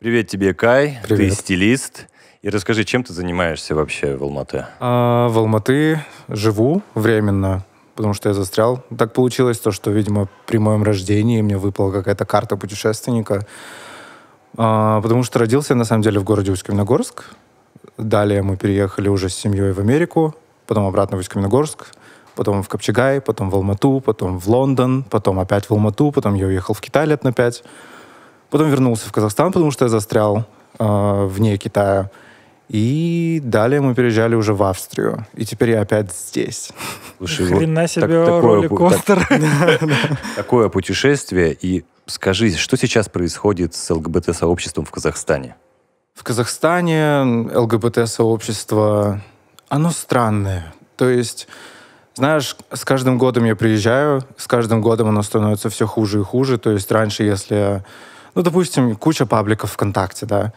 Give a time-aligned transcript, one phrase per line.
[0.00, 0.98] Привет тебе, Кай.
[1.02, 1.30] Привет.
[1.30, 2.08] Ты стилист.
[2.42, 4.66] И расскажи, чем ты занимаешься вообще в Алматы?
[4.80, 7.64] А, в Алматы живу временно,
[7.94, 8.84] потому что я застрял.
[8.98, 13.46] Так получилось то, что, видимо, при моем рождении мне выпала какая-то карта путешественника.
[14.58, 17.24] А, потому что родился я, на самом деле, в городе Усть-Каменогорск.
[17.96, 20.34] Далее мы переехали уже с семьей в Америку,
[20.66, 21.94] потом обратно в Усть-Каменогорск,
[22.40, 26.46] потом в Копчегай, потом в Алмату, потом в Лондон, потом опять в Алмату, потом я
[26.46, 27.62] уехал в Китай лет на пять.
[28.48, 30.46] Потом вернулся в Казахстан, потому что я застрял
[30.78, 32.10] э, вне Китая.
[32.70, 35.26] И далее мы переезжали уже в Австрию.
[35.34, 36.72] И теперь я опять здесь.
[37.18, 41.52] Слушай, вот Хрена так- себе такое, так- такое путешествие.
[41.60, 45.56] И скажи, что сейчас происходит с ЛГБТ-сообществом в Казахстане?
[46.14, 49.20] В Казахстане ЛГБТ-сообщество,
[49.68, 50.72] оно странное.
[50.96, 51.48] То есть,
[52.20, 56.58] знаешь, с каждым годом я приезжаю, с каждым годом оно становится все хуже и хуже.
[56.58, 57.82] То есть раньше, если...
[58.34, 60.52] Ну, допустим, куча пабликов ВКонтакте, да.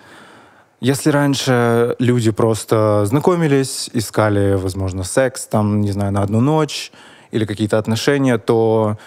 [0.82, 6.92] Если раньше люди просто знакомились, искали, возможно, секс, там, не знаю, на одну ночь
[7.32, 8.98] или какие-то отношения, то,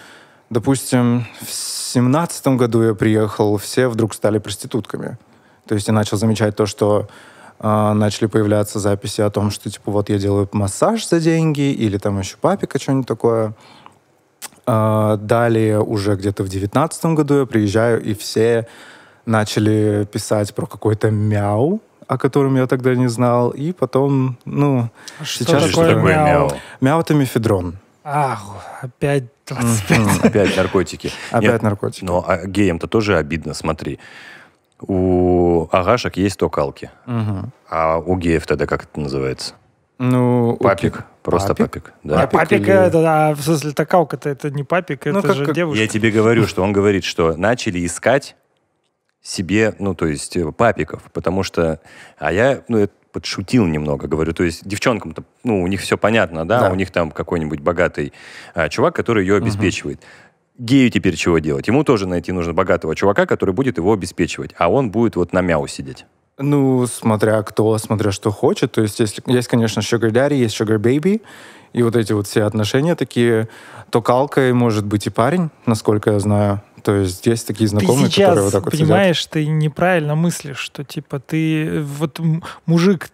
[0.49, 5.19] допустим, в семнадцатом году я приехал, все вдруг стали проститутками.
[5.67, 7.07] То есть я начал замечать то, что
[7.59, 11.97] а, начали появляться записи о том, что, типа, вот я делаю массаж за деньги, или
[11.97, 13.53] там еще папика, что-нибудь такое.
[14.65, 18.67] А, далее, уже где-то в девятнадцатом году я приезжаю, и все
[19.25, 23.49] начали писать про какой-то мяу, о котором я тогда не знал.
[23.49, 24.89] И потом, ну,
[25.21, 26.25] Что Сейчас Что такое такое мяу?
[26.25, 26.51] мяу?
[26.81, 27.77] мяу— это мефедрон.
[28.03, 28.41] Ах,
[28.81, 29.99] опять 25.
[29.99, 30.09] Мгм.
[30.23, 31.11] Опять наркотики.
[31.31, 32.05] Опять Нет, наркотики.
[32.05, 33.99] Но а, геям-то тоже обидно, смотри.
[34.79, 36.91] У агашек есть токалки.
[37.05, 37.51] Мгм.
[37.69, 39.55] А у геев тогда как это называется?
[39.99, 40.97] Ну, Папик.
[40.97, 41.65] ки- Просто Папик?
[41.83, 41.93] папик.
[42.03, 42.21] Да.
[42.23, 45.45] А папик или- это, а, в смысле, такалка-то это не папик, Ну, это как- же
[45.47, 45.81] как- девушка.
[45.81, 48.35] Я тебе говорю, что он говорит, что начали искать
[49.23, 51.81] себе, ну, то есть э, папиков, потому что...
[52.17, 56.47] А я, ну, это подшутил немного, говорю, то есть девчонкам-то, ну, у них все понятно,
[56.47, 56.69] да, Да.
[56.71, 58.13] у них там какой-нибудь богатый
[58.53, 60.01] а, чувак, который ее обеспечивает.
[60.57, 61.67] Гею теперь чего делать?
[61.67, 65.41] Ему тоже найти нужно богатого чувака, который будет его обеспечивать, а он будет вот на
[65.41, 66.05] мяу сидеть.
[66.39, 68.71] Ну, смотря кто, смотря что хочет.
[68.71, 71.21] То есть, если, есть, конечно, sugar daddy, есть sugar baby,
[71.73, 73.49] и вот эти вот все отношения такие,
[73.89, 76.61] то калкой может быть и парень, насколько я знаю.
[76.83, 78.87] То есть есть такие Ты знакомые, сейчас которые вот так вот сидят.
[78.87, 82.19] понимаешь, ты неправильно мыслишь, что типа ты вот
[82.65, 83.09] мужик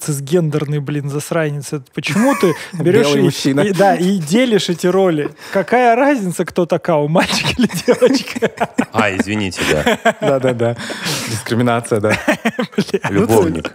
[0.00, 1.72] цисгендерный, блин, засранец.
[1.72, 3.60] Это Почему ты берешь Белый и, мужчина.
[3.60, 5.30] и- да, и делишь эти роли?
[5.52, 8.50] Какая разница, кто такая, мальчик или девочка?
[8.92, 10.76] А, извините, да, Да-да-да.
[11.30, 12.18] Дискриминация, да.
[13.10, 13.72] любовник.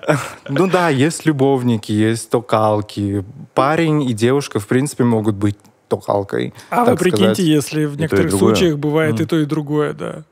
[0.50, 3.24] Ну да, есть любовники, есть токалки.
[3.54, 5.56] Парень и девушка, в принципе, могут быть
[5.88, 6.54] токалкой.
[6.70, 7.40] А вы прикиньте, сказать.
[7.40, 10.24] если в некоторых случаях бывает и то, и другое, да.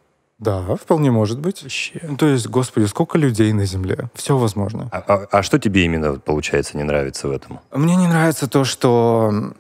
[0.41, 1.62] Да, вполне может быть.
[1.62, 2.00] Вообще.
[2.02, 4.09] Ну, То есть, господи, сколько людей на Земле?
[4.16, 4.90] Все возможно.
[4.91, 7.59] А, а- а что тебе именно, получается, не нравится в этом?
[7.72, 9.53] Мне не нравится то, что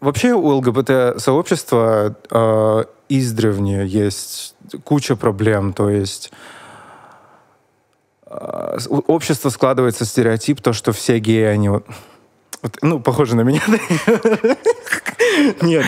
[0.00, 5.72] вообще у ЛГБТ-сообщества э, издревне есть куча проблем.
[5.72, 6.30] То есть
[8.26, 11.86] э, общество складывается стереотип, то, что все геи, они вот...
[12.62, 13.62] вот, ну, похожи на меня.
[15.62, 15.84] Нет,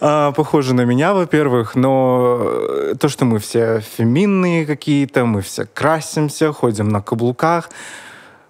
[0.00, 5.66] а, похожи на меня, во-первых, но э, то, что мы все феминные какие-то, мы все
[5.66, 7.70] красимся, ходим на каблуках,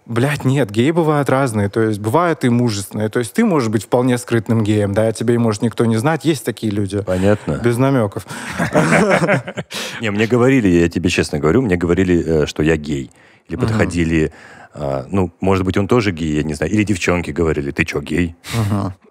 [0.04, 3.08] Блять, нет, геи бывают разные, то есть бывают и мужественные.
[3.08, 6.44] То есть ты можешь быть вполне скрытным геем, да, тебе может никто не знать, есть
[6.44, 7.02] такие люди.
[7.02, 7.60] Понятно.
[7.62, 8.26] Без намеков.
[10.00, 13.12] Не, мне говорили, я тебе честно говорю, мне говорили, э, что я гей.
[13.48, 14.32] Или подходили,
[14.74, 16.72] а, ну, может быть, он тоже гей, я не знаю.
[16.72, 18.34] Или девчонки говорили, ты что, гей?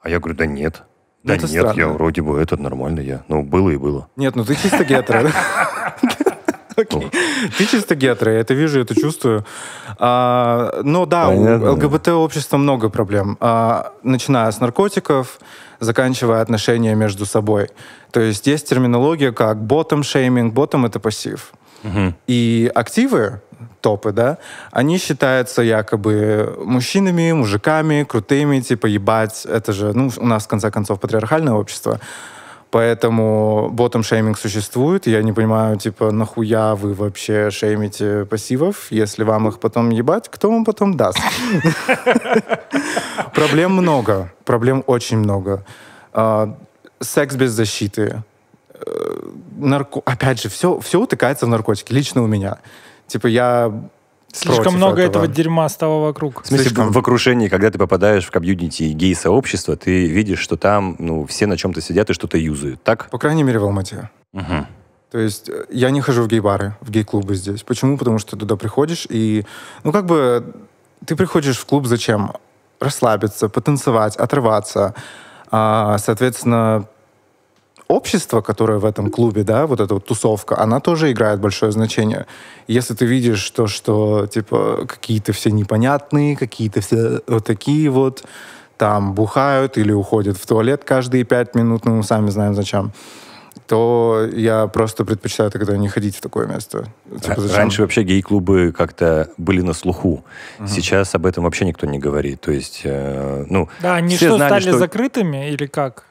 [0.02, 0.84] А я говорю, да нет.
[1.24, 1.94] Да это нет, я странно.
[1.94, 3.24] вроде бы этот нормально я.
[3.28, 4.08] Ну, было и было.
[4.16, 5.24] Нет, ну ты чисто гетеро.
[5.24, 5.96] да?
[6.78, 7.12] Окей.
[7.58, 9.46] Ты чисто гетеро, я это вижу, я это чувствую.
[10.00, 11.72] А, но да, Понятно.
[11.72, 13.38] у ЛГБТ-общества много проблем.
[13.40, 15.40] А, начиная с наркотиков,
[15.80, 17.70] заканчивая отношения между собой.
[18.12, 20.54] То есть есть терминология как bottom-шейминг.
[20.54, 21.54] Bottom— это пассив.
[21.84, 22.16] Мгм.
[22.28, 23.42] И активы,
[23.82, 24.38] топы, да,
[24.72, 30.72] они считаются якобы мужчинами, мужиками, крутыми, типа, ебать, это же, ну, у нас, в конце
[30.72, 32.00] концов, патриархальное общество.
[32.72, 35.06] Поэтому ботом шейминг существует.
[35.06, 40.50] Я не понимаю, типа, нахуя вы вообще шеймите пассивов, если вам их потом ебать, кто
[40.50, 41.20] вам потом даст?
[43.36, 44.32] Проблем много.
[44.46, 45.66] Проблем очень много.
[46.14, 46.56] А,
[47.02, 48.24] Секс без защиты.
[48.86, 49.22] Э,
[49.60, 51.94] нарко- Опять же, все, все утыкается в наркотики.
[51.94, 52.58] Лично у меня.
[53.08, 53.72] Типа, я
[54.34, 55.24] Слишком много этого.
[55.24, 55.28] этого.
[55.28, 56.44] дерьма стало вокруг.
[56.44, 56.92] В смысле, Слишком.
[56.92, 61.58] в окружении, когда ты попадаешь в комьюнити гей-сообщества, ты видишь, что там, ну, все на
[61.58, 63.10] чем-то сидят и что-то юзают, так?
[63.10, 64.10] По крайней мере, в Алмате.
[64.32, 64.68] Мгм.
[65.12, 67.64] То есть э, я не хожу в гей-бары, в гей-клубы здесь.
[67.64, 67.98] Почему?
[67.98, 69.46] Потому что туда приходишь и,
[69.84, 70.54] ну, как бы,
[71.06, 72.32] ты приходишь в клуб зачем?
[72.80, 74.96] Расслабиться, потанцевать, отрываться.
[75.52, 76.86] А, соответственно,
[77.92, 82.26] общество, которое в этом клубе, да, вот эта вот тусовка, она тоже играет большое значение.
[82.68, 88.24] Если ты видишь то, что, типа, какие-то все непонятные, какие-то все вот такие вот,
[88.78, 92.94] там бухают или уходят в туалет каждые пять минут, ну, мы сами знаем зачем,
[93.68, 96.86] то я просто предпочитаю тогда не ходить в такое место.
[97.22, 100.24] Типа, Раньше вообще гей-клубы как-то были на слуху.
[100.60, 100.68] Угу.
[100.68, 102.42] Сейчас об этом вообще никто не говорит.
[102.42, 104.78] То есть, э, ну, да, они все что, знали, стали что...
[104.80, 106.06] закрытыми или как?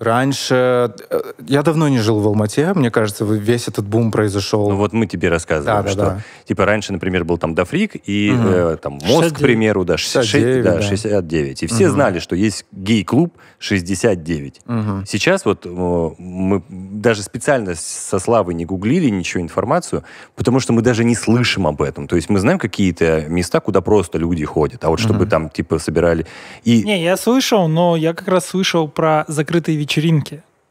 [0.00, 0.94] Раньше...
[1.10, 4.70] Э, я давно не жил в Алмате, мне кажется, весь этот бум произошел.
[4.70, 6.22] Ну вот мы тебе рассказывали, да, да, что да.
[6.48, 8.48] типа раньше, например, был там Дофрик и Мгм.
[8.48, 9.32] э, там Мозг, 69.
[9.34, 10.82] к примеру, да, 69, 69, да, да.
[10.82, 11.62] 69.
[11.62, 11.92] И все Мгм.
[11.92, 14.62] знали, что есть гей-клуб 69.
[14.64, 15.04] Мгм.
[15.06, 20.02] Сейчас вот э, мы даже специально со Славой не гуглили ничего информацию,
[20.34, 22.08] потому что мы даже не слышим об этом.
[22.08, 25.28] То есть мы знаем какие-то места, куда просто люди ходят, а вот чтобы Мгм.
[25.28, 26.24] там типа собирали...
[26.64, 29.89] И Не, я слышал, но я как раз слышал про закрытые вечеринки.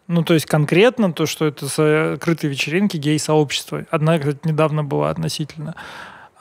[0.07, 3.85] Ну, то есть конкретно то, что это закрытые вечеринки гей-сообщества.
[3.91, 5.75] Одна, кстати, недавно была относительно.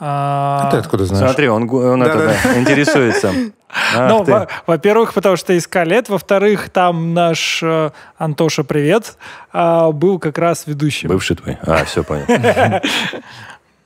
[0.00, 1.24] А, А ты откуда знаешь?
[1.24, 2.34] смотри, он, он это, Да-да-да.
[2.44, 3.32] да, интересуется.
[3.94, 4.24] Ну,
[4.66, 6.12] во-первых, потому что искали это.
[6.12, 9.18] Во-вторых, там наш э, Антоша, привет,
[9.52, 11.10] а, был как раз ведущим.
[11.10, 11.58] Бывший твой?
[11.62, 12.24] А, все понял.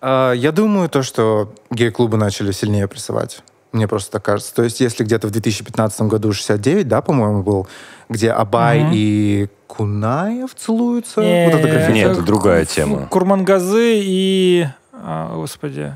[0.00, 3.42] А, Я думаю, то, что гей-клубы начали сильнее прессовать.
[3.72, 4.54] Мне просто так кажется.
[4.54, 7.66] То есть, если где-то в 2015 году 69, да, по-моему, был,
[8.08, 8.92] где Абай Мгм.
[8.94, 11.20] и Кунаев целуются.
[11.22, 11.94] Не, Вот это граффити.
[11.94, 13.06] Нет, это другая тема.
[13.08, 14.66] Курмангазы и...
[14.92, 15.94] а, господи.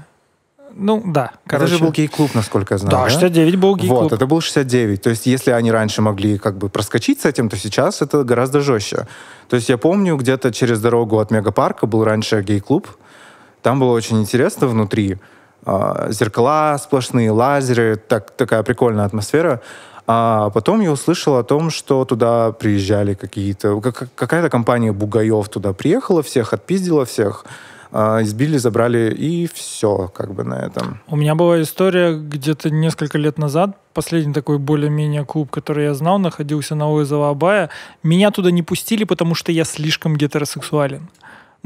[0.78, 1.75] Ну, да, Это короче.
[1.76, 2.90] же был гей-клуб, насколько я знаю.
[3.05, 4.02] Да, 69 был гей-клуб.
[4.02, 5.00] Вот, это был 69.
[5.02, 8.61] То есть, если они раньше могли как бы проскочить с этим, то сейчас это гораздо
[8.61, 9.06] жестче.
[9.49, 12.88] То есть, я помню, где-то через дорогу от Мегапарка был раньше гей-клуб.
[13.62, 15.17] Там было очень интересно внутри.
[15.66, 19.60] А, зеркала сплошные, лазеры, так, такая прикольная атмосфера.
[20.06, 23.80] А потом я услышал о том, что туда приезжали какие-то...
[23.80, 27.44] как- Какая-то компания бугаев туда приехала, всех отпиздила, всех
[27.90, 31.00] а, избили, забрали, и все как бы на этом.
[31.08, 33.70] У меня была история где-то несколько лет назад.
[33.94, 37.70] Последний такой более-менее клуб, который я знал, находился на Лоизова Абая.
[38.04, 41.08] Меня туда не пустили, потому что я слишком гетеросексуален.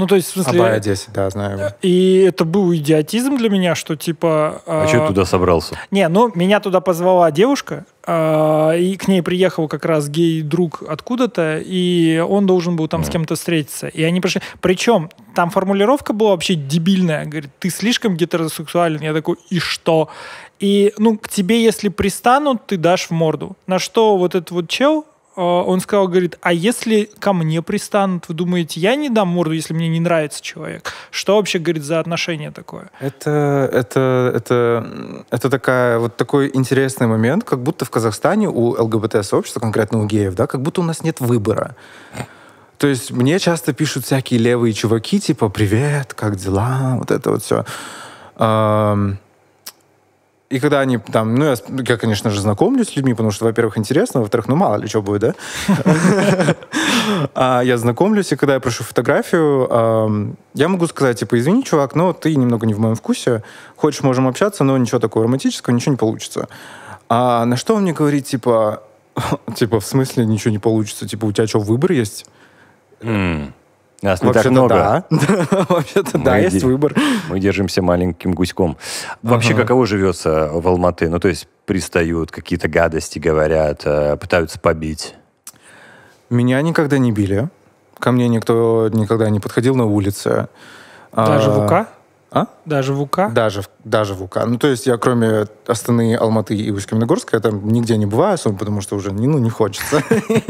[0.01, 0.61] Ну, то есть, в смысле...
[0.61, 1.69] Абая 10, да, знаю его.
[1.83, 4.63] И это был идиотизм для меня, что типа...
[4.65, 5.79] А что туда собрался?
[5.91, 11.59] Не, ну, меня туда позвала девушка, а, и к ней приехал как раз гей-друг откуда-то,
[11.63, 13.89] и он должен был там с кем-то встретиться.
[13.89, 14.41] И они пришли...
[14.63, 17.27] Причем там формулировка была вообще дебильная.
[17.27, 19.03] Говорит, ты слишком гетеросексуален.
[19.03, 20.09] Я такой, и что?
[20.61, 23.57] И, ну, к тебе, если пристанут, ты дашь в морду.
[23.67, 25.10] На что вот этот вот чел, э,
[25.41, 29.75] он сказал, говорит, а если ко мне пристанут, вы думаете, я не дам морду, если
[29.75, 30.93] мне не нравится человек?
[31.11, 32.91] Что вообще, говорит, за отношение такое?
[33.01, 39.61] Это, это, это, это такая, вот такой интересный момент, как будто в Казахстане у ЛГБТ-сообщества,
[39.61, 41.75] конкретно у геев, да, как будто у нас нет выбора.
[42.79, 47.43] То есть мне часто пишут всякие левые чуваки, типа, привет, как дела, вот это вот
[47.43, 47.65] все.
[50.51, 53.79] И когда они там, ну, я, я, конечно же, знакомлюсь с людьми, потому что, во-первых,
[53.79, 55.35] интересно, во-вторых, ну, мало ли что будет, да?
[57.35, 62.13] А Я знакомлюсь, и когда я прошу фотографию, я могу сказать, типа, извини, чувак, но
[62.13, 63.45] ты немного не в моем вкусе,
[63.77, 66.49] хочешь, можем общаться, но ничего такого романтического, ничего не получится.
[67.09, 68.83] А на что он мне говорит, типа,
[69.55, 71.07] типа, в смысле ничего не получится?
[71.07, 72.27] Типа, у тебя что, выбор есть?
[74.03, 74.69] Нас не так много.
[74.75, 75.05] да.
[75.69, 76.95] Вообще-то да, есть выбор.
[77.29, 78.79] Мы держимся маленьким гуськом.
[79.23, 79.63] Вообще, Ага.
[79.63, 81.09] каково живется в Алматы?
[81.11, 85.15] Ну, то есть пристают, какие-то гадости говорят, э, пытаются побить.
[86.31, 87.49] Меня никогда не били.
[87.99, 90.49] Ко мне никто никогда не подходил на улице.
[91.15, 91.89] Даже А, в УК?
[92.33, 92.47] А?
[92.65, 93.33] Даже в УК?
[93.33, 94.45] Даже, даже в УК.
[94.47, 98.57] Ну, то есть я кроме Астаны, Алматы и Усть-Каменогорска, я там нигде не бываю особо,
[98.57, 100.03] потому что уже ну, не хочется.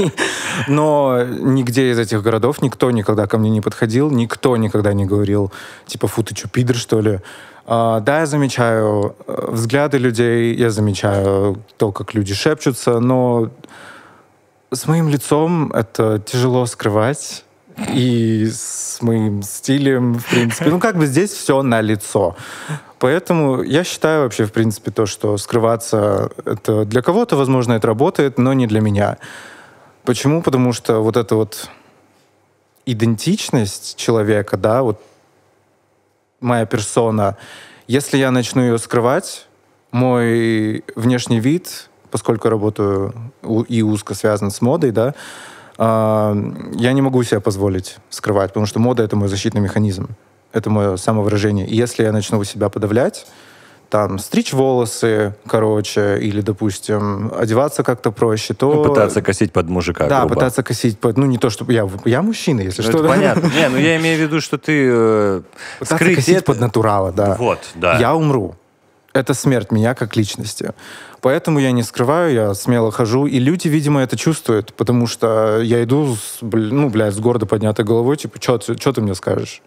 [0.68, 5.52] Но нигде из этих городов никто никогда ко мне не подходил, никто никогда не говорил,
[5.86, 7.20] типа, фу, ты что, пидор, что ли?
[7.66, 13.50] А, да, я замечаю э, взгляды людей, я замечаю то, как люди шепчутся, но
[14.70, 17.44] с моим лицом это тяжело скрывать.
[17.88, 20.70] И с моим стилем, в принципе.
[20.70, 22.36] Ну, как бы здесь все на лицо.
[22.98, 28.38] Поэтому я считаю вообще, в принципе, то, что скрываться, это для кого-то, возможно, это работает,
[28.38, 29.16] но не для меня.
[30.04, 30.42] Почему?
[30.42, 31.70] Потому что вот эта вот
[32.84, 35.00] идентичность человека, да, вот
[36.40, 37.36] моя персона,
[37.86, 39.46] если я начну ее скрывать,
[39.92, 43.14] мой внешний вид, поскольку работаю
[43.68, 45.14] и узко связан с модой, да,
[45.80, 50.08] я не могу себе позволить скрывать, потому что мода— это мой защитный механизм.
[50.52, 51.66] Это мое самовыражение.
[51.66, 53.26] И если я начну себя подавлять,
[53.88, 58.72] там, стричь волосы, короче, или, допустим, одеваться как-то проще, то...
[58.74, 60.34] Ну, пытаться косить под мужика, Да, грубо.
[60.34, 61.16] пытаться косить под...
[61.18, 61.72] Ну, не то, чтобы...
[61.72, 62.98] Я, я мужчина, если Ну, что.
[62.98, 63.50] это понятно.
[63.56, 65.42] Не, ну я имею в виду, что ты э,
[65.80, 67.34] Пытаться скрыть косить это- под натурала, да.
[67.36, 67.98] Вот, да.
[67.98, 68.54] Я умру.
[69.12, 70.72] Это смерть меня как личности.
[71.20, 73.26] Поэтому я не скрываю, я смело хожу.
[73.26, 77.84] И люди, видимо, это чувствуют, потому что я иду, с, ну, блядь, с гордо поднятой
[77.84, 79.62] головой, типа, что ты мне скажешь?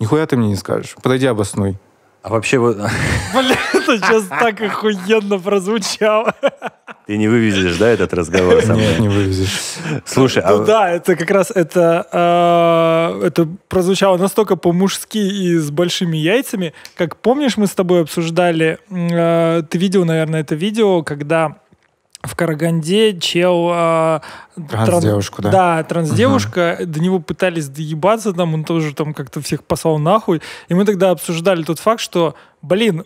[0.00, 0.96] Нихуя ты мне не скажешь.
[1.02, 1.78] Подойди, обоснуй.
[2.24, 2.78] А вообще вот
[3.34, 6.34] Бля, это сейчас так охуенно прозвучало.
[7.06, 8.86] ты не вывезешь, да, этот разговор со мной?
[8.86, 9.74] Нет, не вывезешь.
[10.06, 12.06] Слушай, Ну а да, это как раз это,
[13.20, 18.78] э, это прозвучало настолько по-мужски и с большими яйцами, как помнишь, мы с тобой обсуждали,
[18.88, 21.56] э, ты видел, наверное, это видео, когда
[22.24, 23.70] в Караганде чел...
[23.70, 24.20] э,
[24.56, 25.50] тран- Трансдевушку, да?
[25.50, 30.40] Да, трансдевушка, до него пытались доебаться, там он тоже там как-то всех послал нахуй.
[30.68, 33.04] И мы тогда обсуждали тот факт, что, блин,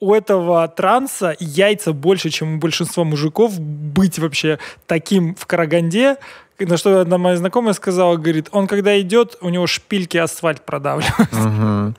[0.00, 6.16] у этого транса яйца больше, чем у большинства мужиков быть вообще таким в Караганде.
[6.58, 11.32] На что одна моя знакомая сказала, говорит, он когда идет, у него шпильки асфальт продавливают.
[11.32, 11.96] Мгм.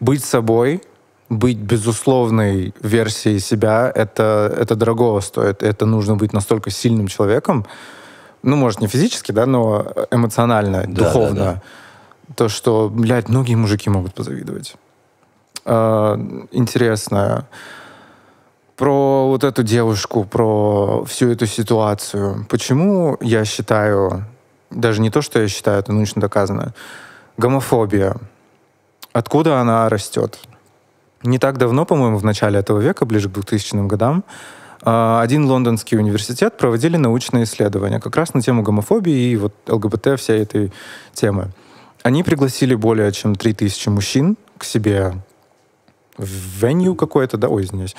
[0.00, 0.82] Быть собой,
[1.28, 5.62] быть безусловной версией себя, это, это дорогого стоит.
[5.62, 7.66] Это нужно быть настолько сильным человеком,
[8.42, 11.34] ну, может, не физически, да, но эмоционально, Да, духовно.
[11.34, 14.74] да, То, что, блядь, многие мужики могут позавидовать.
[15.64, 16.18] А,
[16.52, 17.46] интересно.
[18.76, 22.46] Про вот эту девушку, про всю эту ситуацию.
[22.50, 24.26] Почему я считаю,
[24.70, 26.74] даже не то, что я считаю, это научно доказано,
[27.38, 28.16] гомофобия,
[29.14, 30.38] откуда она растет?
[31.24, 34.24] Не так давно, по-моему, в начале этого века, ближе к 2000 годам,
[34.82, 40.20] а, один лондонский университет проводили научные исследования как раз на тему гомофобии и вот ЛГБТ,
[40.20, 40.72] всей этой
[41.14, 41.48] темы.
[42.02, 45.14] Они пригласили более чем 3000 мужчин к себе
[46.18, 46.28] в
[46.62, 47.96] веню какое-то, да, ой, извиняюсь.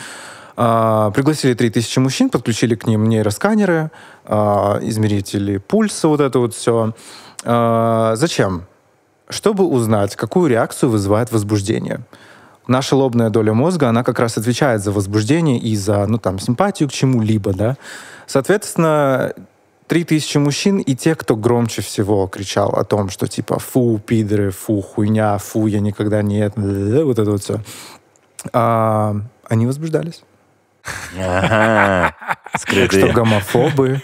[0.55, 3.89] А, пригласили 3000 мужчин, подключили к ним нейросканеры,
[4.25, 6.93] а, измерители пульса, вот это вот все.
[7.43, 8.65] зачем?
[9.27, 12.01] Чтобы узнать, какую реакцию вызывает возбуждение.
[12.67, 16.89] Наша лобная доля мозга, она как раз отвечает за возбуждение и за, ну, там, симпатию
[16.89, 17.77] к чему-либо, да.
[18.27, 19.33] Соответственно,
[19.87, 24.81] 3000 мужчин и те, кто громче всего кричал о том, что типа «фу, пидоры», «фу,
[24.81, 26.51] хуйня», «фу, я никогда не...»
[27.03, 27.61] Вот это вот все.
[28.51, 29.15] А,
[29.47, 30.23] они возбуждались.
[32.57, 33.05] Скрытые.
[33.05, 34.01] что гомофобы...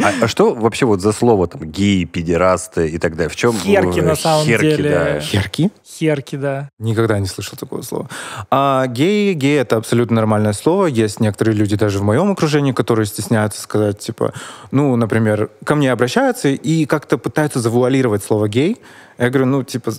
[0.00, 3.28] А, а что вообще вот за слово там геи, педерасты и так далее?
[3.28, 5.20] В чем Херки, э, на самом херки, деле.
[5.22, 5.70] Херки?
[5.84, 6.70] Херки, да.
[6.78, 8.08] Никогда не слышал такого слова.
[8.50, 10.86] А геи, геи— это абсолютно нормальное слово.
[10.86, 14.32] Есть некоторые люди даже в моем окружении, которые стесняются сказать, типа,
[14.70, 18.80] ну, например, ко мне обращаются и как-то пытаются завуалировать слово гей.
[19.18, 19.92] Я говорю, ну, типа,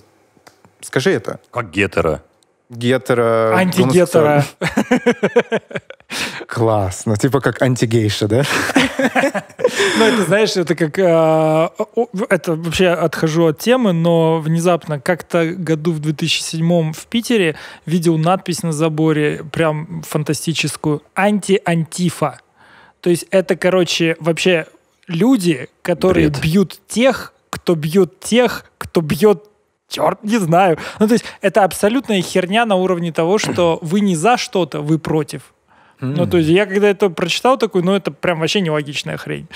[0.80, 1.40] скажи это.
[1.50, 2.22] Как гетеро.
[2.70, 3.54] Гетеро...
[3.56, 4.44] Антигетера.
[6.46, 7.16] Классно.
[7.16, 8.42] Типа как антигейша, да?
[9.98, 10.98] Ну, это, знаешь, это как...
[10.98, 11.68] э,
[12.30, 17.56] это вообще отхожу от темы, но внезапно как-то году в 2007 в Питере
[17.86, 22.40] видел надпись на заборе, прям фантастическую, «Анти-антифа».
[23.00, 24.66] То есть это, короче, вообще
[25.06, 29.44] люди, которые бьют тех, кто бьет тех, кто бьет
[29.88, 30.76] Черт, не знаю.
[31.00, 34.98] Ну, то есть это абсолютная херня на уровне того, что вы не за что-то, вы
[34.98, 35.42] против.
[36.00, 39.48] Ну, то есть я когда это прочитал, такой, ну, это прям вообще нелогичная хрень.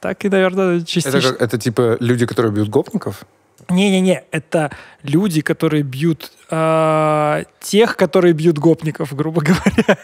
[0.00, 1.20] Так и, наверное, Это, частично.
[1.20, 3.24] как- это типа люди, которые бьют гопников?
[3.70, 4.70] Не-не-не, это
[5.02, 9.96] люди, которые бьют а, тех, которые бьют гопников, грубо говоря.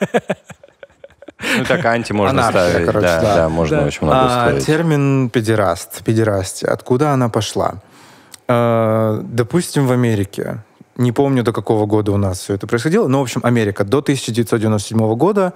[1.59, 2.87] Ну так анти можно Анархия, ставить.
[2.87, 3.35] короче, да, да.
[3.37, 3.87] да, можно Да.
[3.87, 4.67] очень много А, ставить.
[4.67, 7.83] термин педераст, педерастия, откуда она пошла?
[8.55, 10.59] А, допустим, в Америке,
[10.97, 13.99] не помню, до какого года у нас все это происходило, но, в общем, Америка до
[13.99, 15.55] 1997 года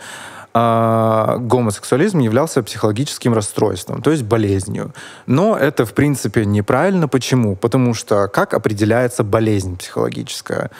[0.55, 4.95] а, гомосексуализм являлся психологическим расстройством, то есть болезнью.
[5.26, 7.07] Но это, в принципе, неправильно.
[7.07, 7.55] Почему?
[7.55, 10.71] Потому что как определяется болезнь психологическая?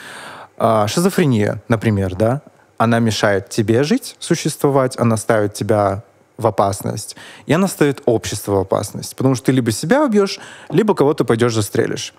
[0.57, 2.41] А, шизофрения, например, да?
[2.79, 6.03] Она мешает тебе жить, существовать, она ставит тебя
[6.37, 7.17] в опасность,
[7.47, 9.17] и она ставит общество в опасность.
[9.17, 10.39] Потому что ты либо себя убьешь,
[10.69, 12.15] либо кого-то пойдешь застрелишь.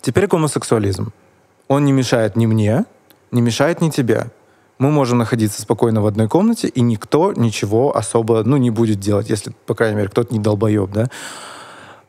[0.00, 1.12] Теперь гомосексуализм.
[1.68, 2.84] Он не мешает ни мне,
[3.30, 4.30] не мешает ни тебе.
[4.78, 9.28] Мы можем находиться спокойно в одной комнате, и никто ничего особо ну, не будет делать,
[9.28, 11.08] если, по крайней мере, кто-то не долбоеб, да?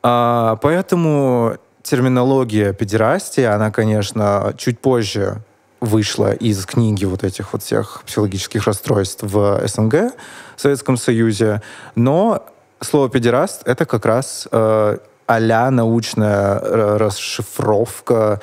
[0.03, 5.43] А, поэтому терминология педерастия, она, конечно, чуть позже
[5.79, 10.13] вышла из книги вот этих вот всех психологических расстройств в СНГ,
[10.55, 11.61] в Советском Союзе,
[11.95, 12.45] но
[12.81, 14.97] слово педераст это как раз э,
[15.29, 18.41] а научная э, расшифровка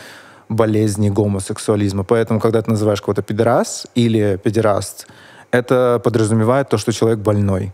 [0.48, 2.04] болезни гомосексуализма.
[2.04, 5.08] Поэтому, когда ты называешь кого-то педерас или педераст,
[5.50, 7.72] это подразумевает то, что человек больной.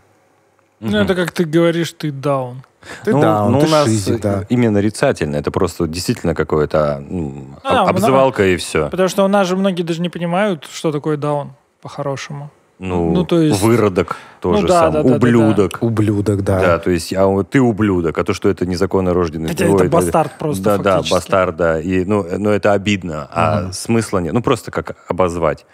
[0.83, 2.63] Ну, это как ты говоришь, ты даун.
[3.05, 4.45] Ты ну, даун, ну, ты у нас шизик, да.
[4.49, 5.37] именно нарицательно.
[5.37, 8.89] Это просто действительно какое-то ну, А, об- обзывалка и все.
[8.89, 12.51] Потому что у нас же многие даже не понимают, что такое даун по-хорошему.
[12.79, 15.77] Ну, ну, то есть- выродок тоже Ну, да, сам, да, да, да, ублюдок.
[15.81, 16.59] Ублюдок, да.
[16.59, 19.47] Да, то есть, а ты ублюдок, а то, что это незаконно рожденный.
[19.47, 21.13] Хотя твой, это да, бастард просто Да, да, фактически.
[21.13, 21.79] бастард, да.
[21.79, 24.33] И, ну, э, ну, это обидно, а смысла нет.
[24.33, 25.65] Ну, просто как обозвать.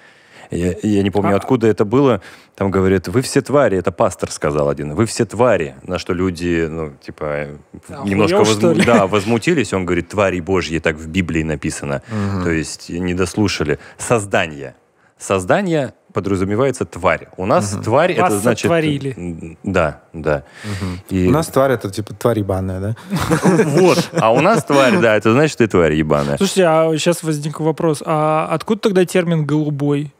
[0.51, 2.21] Я, я не помню, А- откуда это было.
[2.55, 5.75] Там говорят, вы все твари, это пастор сказал один, вы все твари.
[5.83, 7.55] На что люди, ну, типа, э,
[7.89, 8.83] Охуел, немножко что ли?
[8.83, 9.73] да, возмутились.
[9.73, 12.01] Он говорит, твари божьи, так в Библии написано.
[12.43, 13.79] То есть не дослушали.
[13.97, 14.75] Создание.
[15.19, 17.27] Создание подразумевается тварь.
[17.37, 18.61] У нас тварь, Вас это значит...
[18.63, 19.13] сотворили.
[19.17, 20.43] м, Да, да.
[21.09, 22.95] И- У нас тварь это типа тварь ебаная, да?
[23.65, 24.09] Вот.
[24.13, 26.37] А у нас тварь, да, это значит, ты тварь ебаная.
[26.37, 28.01] Слушайте, а сейчас возник вопрос.
[28.05, 30.13] А откуда тогда термин «голубой»?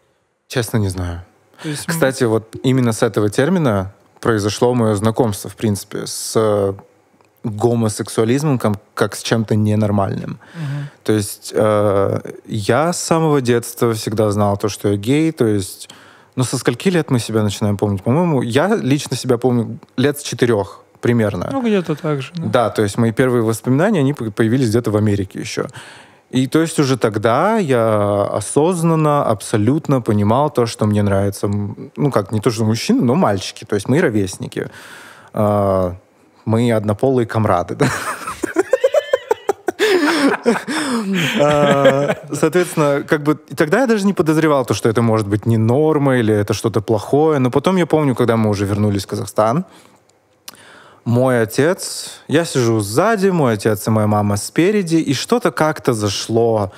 [0.50, 1.22] Честно не знаю.
[1.63, 6.74] Есть, м, Кстати, вот именно с этого термина произошло мое знакомство, в принципе, с э,
[7.44, 10.39] гомосексуализмом как, как с чем-то ненормальным.
[10.56, 10.89] мгм.
[11.03, 15.88] То есть э, я с самого детства всегда знал то, что я гей, то есть...
[16.36, 18.01] Ну, со скольки лет мы себя начинаем помнить?
[18.01, 21.50] По-моему, я лично себя помню лет с четырех примерно.
[21.51, 22.32] Ну, где-то так же.
[22.36, 22.46] да.
[22.48, 25.68] Да, то есть мои первые воспоминания, они по- появились где-то в Америке еще.
[26.31, 31.48] И то есть уже тогда я осознанно, абсолютно понимал то, что мне нравится,
[31.95, 34.69] ну как, не то, что мужчины, но мальчики, то есть мои ровесники.
[35.33, 35.95] А,
[36.45, 37.77] Мы однополые комрады.
[41.41, 45.57] А, Соответственно, как бы тогда я даже не подозревал то, что это может быть не
[45.57, 47.39] норма или это что-то плохое.
[47.39, 49.65] Но потом я помню, когда мы уже вернулись в Казахстан,
[51.06, 56.72] мой отец, я сижу сзади, мой отец и моя мама спереди, и что-то как-то зашло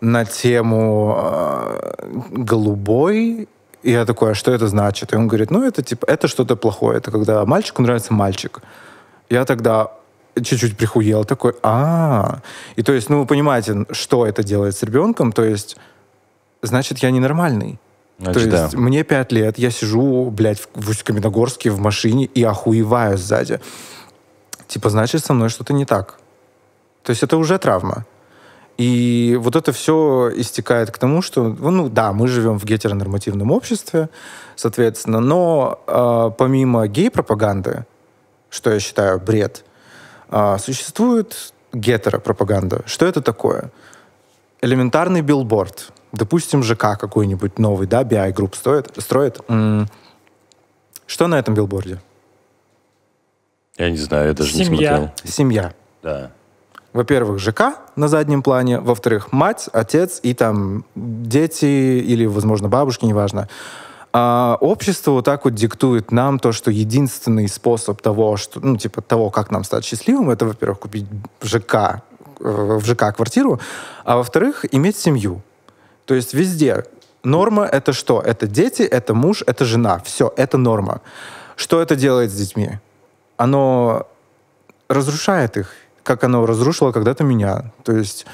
[0.00, 3.48] на тему э, голубой.
[3.82, 5.12] И я такой, а что это значит?
[5.12, 8.60] И он говорит, ну это типа, это что-то плохое, это когда мальчику нравится мальчик.
[9.28, 9.90] Я тогда
[10.36, 12.40] чуть-чуть прихуел, такой, а,
[12.76, 15.76] и то есть, ну вы понимаете, что это делает с ребенком, то есть,
[16.62, 17.78] значит, я ненормальный.
[18.18, 18.62] Значит, То да.
[18.64, 23.60] есть мне пять лет, я сижу, блядь, в, в Усть-Каменогорске в машине и охуеваю сзади.
[24.68, 26.18] Типа, значит, со мной что-то не так.
[27.02, 28.06] То есть это уже травма.
[28.78, 34.08] И вот это все истекает к тому, что, ну да, мы живем в гетеронормативном обществе,
[34.56, 37.86] соответственно, но э, помимо гей-пропаганды,
[38.50, 39.64] что я считаю бред,
[40.30, 42.82] э, существует гетеропропаганда.
[42.86, 43.70] Что это такое?
[44.64, 45.92] элементарный билборд.
[46.14, 49.40] Допустим, ЖК какой-нибудь новый, да, BI Group стоит, строит.
[51.06, 52.00] Что на этом билборде?
[53.76, 54.96] Я не знаю, я даже не Семья.
[54.96, 55.12] смотрел.
[55.24, 55.74] Семья.
[56.02, 56.30] Да.
[56.92, 58.78] Во-первых, ЖК на заднем плане.
[58.78, 63.48] Во-вторых, мать, отец и там дети или, возможно, бабушки, неважно.
[64.12, 69.02] А общество вот так вот диктует нам то, что единственный способ того, что, ну, типа
[69.02, 71.06] того, как нам стать счастливым, это, во-первых, купить
[71.40, 71.74] в ЖК,
[72.38, 73.58] э, в ЖК квартиру,
[74.04, 75.42] а во-вторых, иметь семью.
[76.04, 76.84] То есть везде
[77.22, 78.20] норма— это что?
[78.20, 79.98] Это дети, это муж, это жена.
[80.04, 81.00] Все, это норма.
[81.56, 82.78] Что это делает с детьми?
[83.36, 84.06] Оно
[84.88, 87.72] разрушает их, как оно разрушило когда-то меня.
[87.82, 88.26] То есть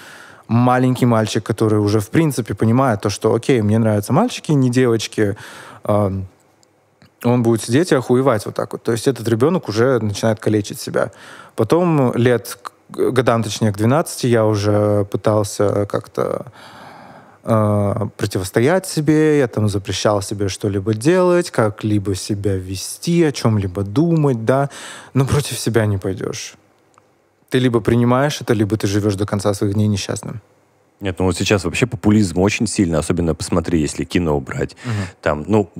[0.48, 5.36] маленький мальчик, который уже в принципе понимает то, что окей, мне нравятся мальчики, не девочки,
[5.84, 8.82] он будет сидеть и охуевать вот так вот.
[8.82, 11.12] То есть этот ребенок уже начинает калечить себя.
[11.54, 16.46] Потом лет, годам, точнее, к 12 я уже пытался как-то
[17.42, 24.44] э, противостоять себе, я там запрещал себе что-либо делать, как-либо себя вести, о чем-либо думать,
[24.44, 24.70] да,
[25.14, 26.54] но против себя не пойдешь.
[27.48, 30.40] Ты либо принимаешь это, либо ты живешь до конца своих дней несчастным.
[31.00, 34.76] Нет, ну вот сейчас вообще популизм очень сильно, особенно посмотри, если кино убрать.
[35.22, 35.70] Там, ну,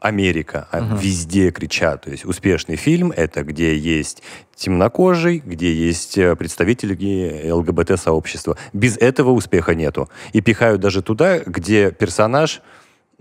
[0.00, 2.02] Америка, а везде кричат.
[2.02, 4.22] То есть успешный фильм— это где есть
[4.54, 8.56] темнокожий, где есть э, представители ЛГБТ-сообщества.
[8.72, 10.08] Без этого успеха нету.
[10.32, 12.60] И пихают даже туда, где персонаж,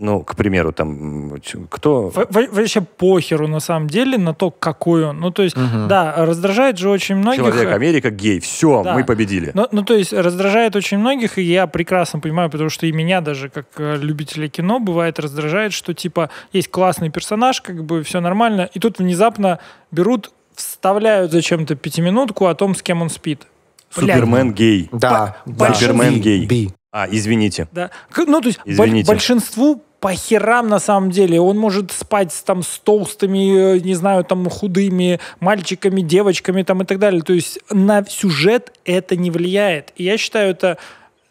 [0.01, 1.31] ну, к примеру, там,
[1.69, 2.09] кто...
[2.09, 5.19] Во- во- Вообще похеру на самом деле на то, какой он.
[5.19, 5.55] Ну, то есть,
[5.87, 7.45] да, раздражает же очень многих.
[7.45, 8.39] Человек, Америка, гей.
[8.39, 8.95] Все, Да.
[8.95, 9.51] мы победили.
[9.53, 13.21] Ну, ну, то есть раздражает очень многих, и я прекрасно понимаю, потому что и меня
[13.21, 18.19] даже, как э, любителя кино, бывает раздражает, что, типа, есть классный персонаж, как бы все
[18.21, 19.59] нормально, и тут внезапно
[19.91, 23.47] берут, вставляют зачем-то пятиминутку о том, с кем он спит.
[23.95, 24.89] Блядь, Супермен гей.
[24.91, 25.73] Да, По- да.
[25.73, 26.45] Супермен гей.
[26.45, 26.69] би.
[26.93, 27.67] А, извините.
[27.71, 27.89] Да.
[28.17, 28.59] Ну, то есть
[29.07, 31.39] большинству по херам на самом деле.
[31.39, 36.85] Он может спать там с толстыми, э, не знаю, там худыми мальчиками, девочками там и
[36.85, 37.21] так далее.
[37.21, 39.93] То есть на сюжет это не влияет.
[39.95, 40.79] И я считаю это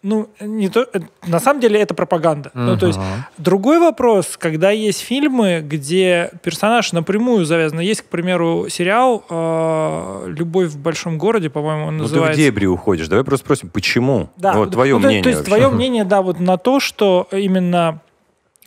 [0.02, 2.50] ну, не то, э, на самом деле это пропаганда.
[2.54, 2.60] Uh-huh.
[2.60, 2.98] Ну, то есть
[3.38, 7.80] другой вопрос, когда есть фильмы, где персонаж напрямую завязан.
[7.80, 12.30] Есть, к примеру, сериал э, «Любовь в большом городе», по-моему, он называется.
[12.30, 13.08] Ну, ты в дебри уходишь.
[13.08, 14.30] Давай просто спросим, почему?
[14.36, 14.54] Да.
[14.54, 15.22] Вот твое ну, мнение.
[15.22, 18.00] То, то есть твое мнение, да, вот на то, что именно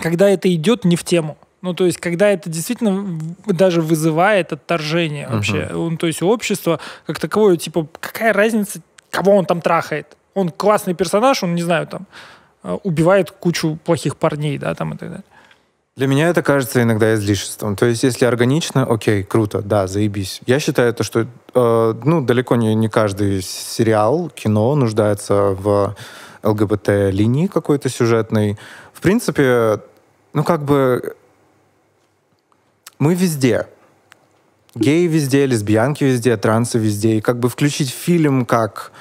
[0.04, 1.38] когда это идет не в тему.
[1.62, 5.36] Ну, то есть, когда это действительно даже вызывает отторжение uh-huh.
[5.36, 5.70] вообще.
[5.72, 10.18] Ну, то есть, общество как таковое, типа, какая разница, кого он там трахает?
[10.34, 12.06] Он классный персонаж, он, не знаю, там,
[12.64, 15.24] э, убивает кучу плохих парней, да, там и так далее.
[15.96, 17.78] Для меня это кажется иногда излишеством.
[17.78, 20.42] То есть, если органично, окей, круто, да, заебись.
[20.46, 25.96] Я считаю то, что э, ну, далеко не, не каждый сериал, кино нуждается в
[26.44, 28.58] ЛГБТ-линии какой-то сюжетной.
[28.92, 29.80] В принципе,
[30.34, 31.16] ну, как бы
[33.00, 33.68] мы везде.
[34.76, 37.18] Геи везде, лесбиянки везде, трансы везде.
[37.18, 38.92] И как бы включить фильм как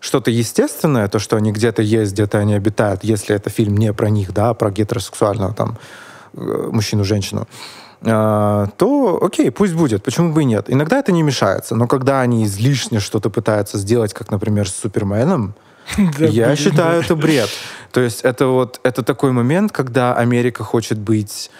[0.00, 4.10] что-то естественное, то, что они где-то есть, где-то они обитают, если это фильм не про
[4.10, 5.78] них, да, а про гетеросексуального там
[6.34, 7.48] э, мужчину-женщину,
[8.02, 10.66] э, то окей, пусть будет, почему бы и нет.
[10.68, 15.54] Иногда это не мешается, но когда они излишне что-то пытаются сделать, как, например, с Суперменом,
[16.18, 17.50] я считаю, это бред.
[17.92, 21.50] То есть это вот это такой момент, когда Америка хочет быть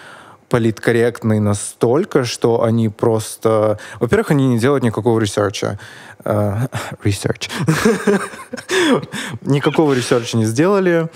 [0.49, 3.79] политкорректной настолько, что они просто...
[3.99, 5.79] Во-первых, они не делают никакого research
[7.03, 7.11] а.
[7.11, 7.49] Research.
[9.41, 11.09] Никакого research а не сделали.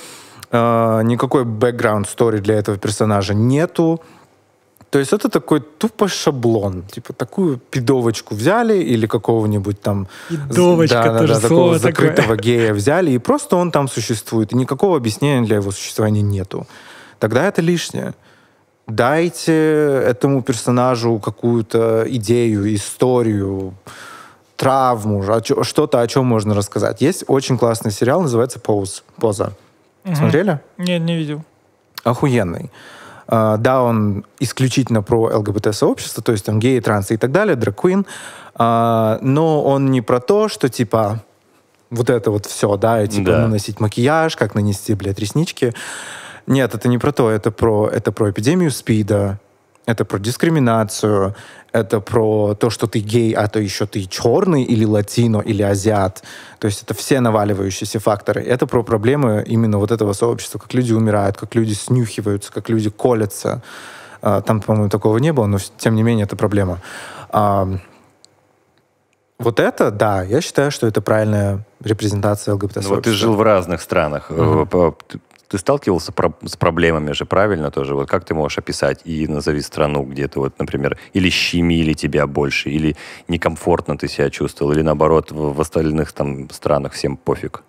[0.51, 4.01] Uh, никакой бэкграунд стори для этого персонажа нету.
[4.89, 6.83] То есть это такой тупо шаблон.
[6.83, 10.07] Типа такую пидовочку взяли или какого-нибудь там...
[10.29, 11.79] Пидовочка да, да, да, такого такое.
[11.79, 14.51] закрытого гея взяли, и просто он там существует.
[14.51, 16.65] И никакого объяснения для его существования нету.
[17.19, 18.13] Тогда это лишнее
[18.89, 23.73] дайте этому персонажу какую-то идею, историю,
[24.55, 25.23] травму,
[25.63, 27.01] что-то, о чем можно рассказать.
[27.01, 29.53] Есть очень классный сериал, называется «Поуз», «Поза».
[30.05, 30.15] Угу.
[30.15, 30.59] Смотрели?
[30.77, 31.43] Нет, не видел.
[32.03, 32.71] Охуенный.
[33.29, 38.07] Uh, да, он исключительно про ЛГБТ-сообщество, то есть там геи, трансы и так далее, драквин,
[38.55, 41.23] uh, но он не про то, что типа
[41.91, 43.37] вот это вот все, да, и типа да.
[43.41, 45.75] наносить макияж, как нанести, блядь, реснички.
[46.47, 49.39] Нет, это не про то, это про, это про эпидемию СПИДа,
[49.89, 51.35] это про дискриминацию,
[51.71, 56.23] это про то, что ты гей, а то еще ты черный или латино, или азиат.
[56.59, 58.43] То есть это все наваливающиеся факторы.
[58.43, 62.89] Это про проблемы именно вот этого сообщества, как люди умирают, как люди снюхиваются, как люди
[62.89, 63.61] колятся.
[64.21, 66.79] А, там, по-моему, такого не было, но тем не менее это проблема.
[69.39, 72.89] Вот это, да, я считаю, что это правильная репрезентация ЛГБТ-сообщества.
[72.89, 74.29] Ну, вот ты жил в разных странах.
[74.29, 75.19] Mm-hmm
[75.49, 77.95] ты сталкивался про с проблемами же, правильно тоже?
[77.95, 82.27] Вот как ты можешь описать и назови страну, где то вот, например, или щемили тебя
[82.27, 82.95] больше, или
[83.27, 87.63] некомфортно ты себя чувствовал, или наоборот, в, в остальных там странах всем пофиг?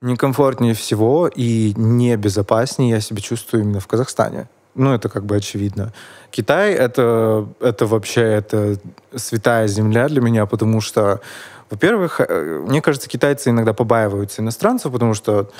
[0.00, 4.48] Некомфортнее всего и небезопаснее я себя чувствую именно в Казахстане.
[4.74, 5.92] Ну, это как бы очевидно.
[6.30, 8.78] Китай это, это вообще это
[9.14, 11.20] святая земля для меня, потому что,
[11.68, 15.50] во-первых, э, мне кажется, китайцы иногда побаиваются иностранцев, потому что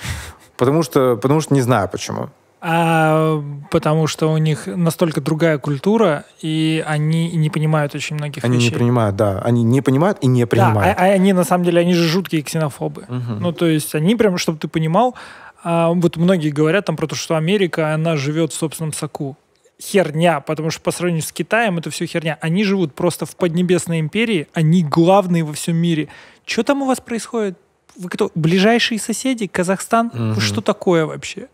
[0.57, 2.31] Потому что, потому что не знаю почему.
[2.65, 8.55] А, потому что у них настолько другая культура, и они не понимают очень многих они
[8.55, 8.69] вещей.
[8.69, 9.41] Они не понимают, да.
[9.41, 10.97] Они не понимают и не принимают.
[10.97, 13.03] Да, а, а они на самом деле, они же жуткие ксенофобы.
[13.03, 13.41] Угу.
[13.41, 15.17] Ну, то есть они прям, чтобы ты понимал,
[15.65, 19.37] а, вот многие говорят там про то, что Америка, она живет в собственном соку.
[19.81, 22.39] Херня, потому что по сравнению с Китаем это все херня.
[22.41, 26.07] Они живут просто в Поднебесной империи, они главные во всем мире.
[26.47, 27.59] Что там у вас происходит?
[27.97, 28.31] Вы кто?
[28.35, 29.47] Ближайшие соседи?
[29.47, 30.11] Казахстан?
[30.33, 30.41] Угу.
[30.41, 31.49] Что такое вообще?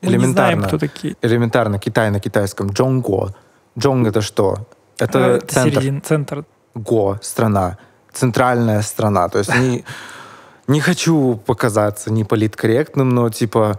[0.00, 0.26] Мы Элементарно.
[0.26, 1.16] не знаем, кто такие.
[1.22, 1.78] Элементарно.
[1.78, 2.70] Китай на китайском.
[2.70, 3.34] Джонго.
[3.78, 4.66] Джонг это что?
[4.98, 5.80] Это, это центр.
[5.80, 6.44] Середин, центр.
[6.74, 7.18] Го.
[7.22, 7.78] Страна.
[8.12, 9.28] Центральная страна.
[9.28, 9.84] То есть не,
[10.66, 13.78] не хочу показаться не политкорректным, но типа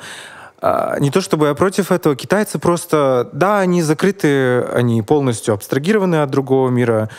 [0.62, 6.22] а, не то чтобы я против этого, китайцы просто, да, они закрыты, они полностью абстрагированы
[6.22, 7.10] от другого мира,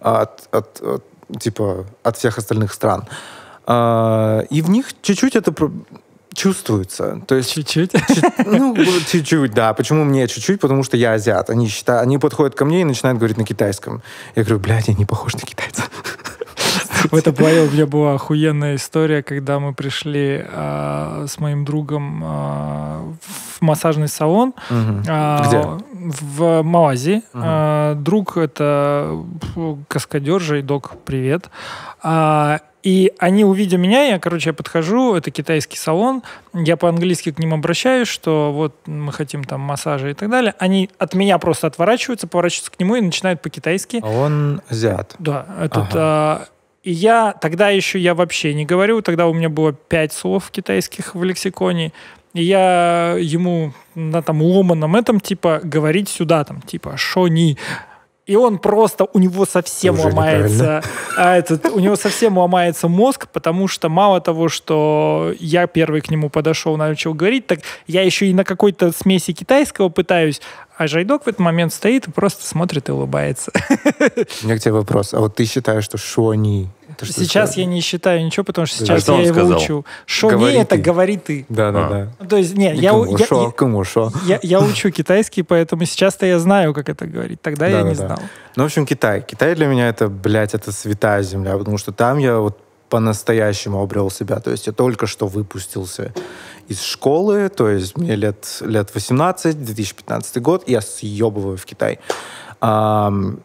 [0.00, 1.04] от, от, от
[1.38, 3.04] типа от всех остальных стран.
[3.72, 5.54] А, и в них чуть-чуть это
[6.34, 7.22] чувствуется.
[7.26, 7.92] То есть чуть-чуть?
[8.44, 9.74] Ну, чуть-чуть, да.
[9.74, 10.60] Почему мне чуть-чуть?
[10.60, 11.50] Потому что я азиат.
[11.50, 14.02] Они считают, они подходят ко мне и начинают говорить на китайском.
[14.34, 15.84] Я говорю, блядь, я не похож на китайца.
[17.10, 22.22] В этом плане у меня была охуенная история, когда мы пришли э, с моим другом
[22.22, 24.52] э, в массажный салон.
[24.70, 25.02] Угу.
[25.08, 25.64] Э, Где?
[25.92, 27.22] В Малайзии.
[27.32, 27.42] Угу.
[27.42, 29.24] Э, друг это
[29.88, 31.50] каскадер, Жайдок, привет.
[32.02, 36.22] А, и они, увидя меня, я, короче, я подхожу, это китайский салон,
[36.54, 40.54] я по-английски к ним обращаюсь, что вот мы хотим там массажа и так далее.
[40.58, 44.00] Они от меня просто отворачиваются, поворачиваются к нему и начинают по-китайски.
[44.02, 45.14] А он азиат.
[45.18, 45.88] Да, этот...
[45.94, 46.46] А,
[46.82, 51.14] и я тогда еще я вообще не говорю, тогда у меня было пять слов китайских
[51.14, 51.92] в лексиконе.
[52.32, 57.58] И я ему на там ломаном этом, типа, говорить сюда, там, типа, шони,
[58.30, 60.84] и он просто, у него совсем Уже ломается,
[61.16, 66.12] а этот, у него совсем ломается мозг, потому что мало того, что я первый к
[66.12, 70.40] нему подошел, начал говорить, так я еще и на какой-то смеси китайского пытаюсь,
[70.76, 73.50] а Жайдок в этот момент стоит и просто смотрит и улыбается.
[74.44, 75.12] У меня к тебе вопрос.
[75.12, 76.70] А вот ты считаешь, что шони...
[77.02, 77.64] это что Сейчас такое?
[77.64, 79.58] я не считаю ничего, потому что А сейчас что он я его сказал?
[79.58, 79.84] учу.
[80.06, 80.82] Шо Говори не, это ты.
[80.82, 81.46] говори ты.
[81.48, 81.90] Да, да, А.
[81.90, 82.12] да.
[82.20, 84.12] Ну, То есть, не, Не я, я, шо, я- шо.
[84.26, 87.40] я- я учу китайский, поэтому сейчас-то я знаю, как это говорить.
[87.42, 88.16] Тогда я не Да-да-да.
[88.16, 88.18] знал.
[88.56, 89.22] Ну, в общем, Китай.
[89.22, 92.58] Китай для меня это, блядь, это святая земля, потому что там я вот
[92.88, 94.40] по-настоящему обрел себя.
[94.40, 96.12] То есть я только что выпустился
[96.66, 102.00] из школы, то есть мне лет, лет 18, 2015 год, и я съебываю в Китай.
[102.60, 103.38] Ам,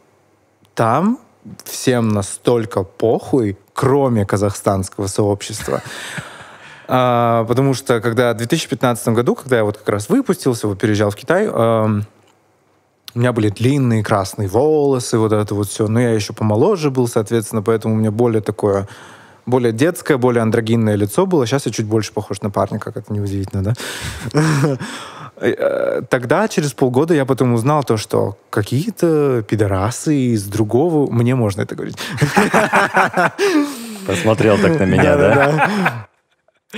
[0.74, 1.20] там
[1.64, 5.82] всем настолько похуй, кроме казахстанского сообщества.
[6.88, 11.10] А, потому что когда в 2015 году, когда я вот как раз выпустился, вот переезжал
[11.10, 12.06] в Китай, ам,
[13.16, 15.88] у меня были длинные красные волосы, вот это вот все.
[15.88, 18.88] Но я еще помоложе был, соответственно, поэтому у меня более такое,
[19.46, 21.48] более детское, более андрогинное лицо было.
[21.48, 23.74] Сейчас я чуть больше похож на парня, как это неудивительно, да?
[25.38, 31.12] Э, Тогда, через полгода, я потом узнал то, что какие-то пидорасы из другого...
[31.12, 31.98] Мне можно это говорить.
[34.08, 36.08] Посмотрел так на меня, да?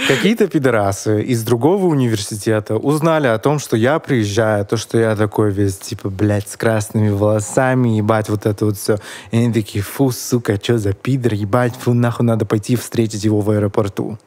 [0.07, 5.51] Какие-то пидорасы из другого университета узнали о том, что я приезжаю, то, что я такой
[5.51, 8.97] весь, типа, блядь, с красными волосами, ебать, вот это вот все.
[9.31, 13.41] И они такие, фу, сука, что за пидор, ебать, фу, нахуй надо пойти встретить его
[13.41, 14.19] в аэропорту.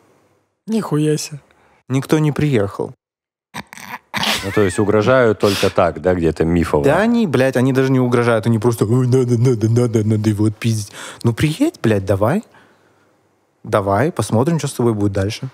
[0.66, 1.40] Нихуя себе.
[1.88, 2.92] Никто не приехал.
[4.44, 6.84] Ну, то есть угрожают только так, да, где-то мифово.
[6.84, 10.46] Да они, блядь, они даже не угрожают, они просто, ой, надо, надо, надо, надо его
[10.46, 10.92] отпиздить.
[11.24, 12.42] Ну, приедь, блядь, давай.
[13.62, 15.48] Давай, посмотрим, что с тобой будет дальше.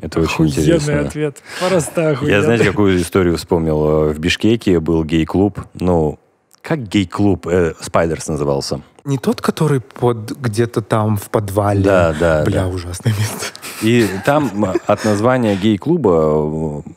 [0.00, 1.00] Это очень Охуенный интересно.
[1.00, 1.42] ответ.
[1.68, 2.32] Просто охуенно.
[2.32, 4.10] Я, знаете, какую историю вспомнил?
[4.10, 5.58] Э, В Бишкеке был гей-клуб.
[5.74, 6.20] Ну,
[6.62, 7.48] как гей-клуб?
[7.48, 8.80] Э, Спайдерс назывался.
[9.04, 11.82] Не тот, который под где-то там в подвале.
[11.82, 12.68] Да, да, Бля, да.
[12.68, 13.46] ужасное место.
[13.82, 16.90] И там от названия гей-клуба э,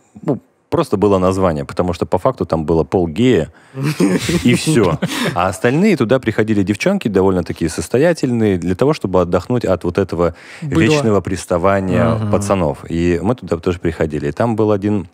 [0.72, 3.52] просто было название, потому что по факту там было пол гея,
[4.44, 4.98] и все.
[5.36, 10.34] А остальные туда приходили девчонки, довольно такие состоятельные, для того, чтобы отдохнуть от вот этого
[10.62, 10.80] Быдла.
[10.82, 12.32] вечного приставания Мгм.
[12.32, 12.86] пацанов.
[12.90, 14.30] И мы туда тоже приходили.
[14.30, 15.08] И там был один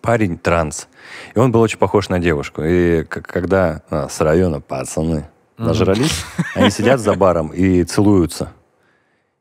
[0.00, 0.88] парень транс.
[1.34, 2.62] И он был очень похож на девушку.
[2.64, 6.24] И когда а, с района пацаны нажрались,
[6.56, 8.52] они сидят за баром и целуются.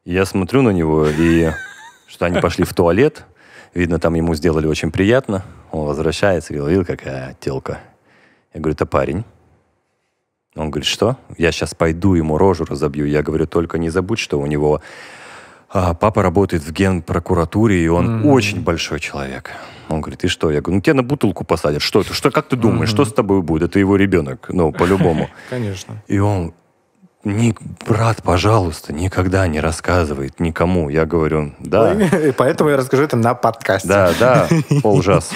[0.05, 1.49] И я смотрю на него, и
[2.07, 3.25] что они пошли в туалет.
[3.73, 5.43] Видно, там ему сделали очень приятно.
[5.71, 7.79] Он возвращается и говорит, видел, какая телка.
[8.53, 9.23] Я говорю, это парень.
[10.55, 11.15] Он говорит, что?
[11.37, 13.05] Я сейчас пойду ему рожу разобью.
[13.05, 14.81] Я говорю, только не забудь, что у него
[15.69, 18.25] а, папа работает в генпрокуратуре, и он Мгм.
[18.27, 19.51] очень большой человек.
[19.87, 20.51] Он говорит, и что?
[20.51, 21.81] Я говорю, ну тебя на бутылку посадят.
[21.81, 22.13] Что это?
[22.13, 23.69] Что, как ты думаешь, что с тобой будет?
[23.69, 25.29] Это его ребенок, ну, по-любому.
[25.49, 26.03] Конечно.
[26.07, 26.53] И он,
[27.23, 27.55] «Ни-
[27.87, 30.89] брат, пожалуйста, никогда не рассказывает никому.
[30.89, 33.87] Я говорю, да, И поэтому я расскажу это на подкасте.
[33.87, 34.47] да, да,
[34.81, 35.29] полжас.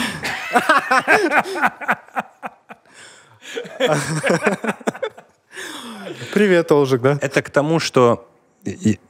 [6.33, 7.17] Привет, Олжик, да?
[7.21, 8.27] Это к тому, что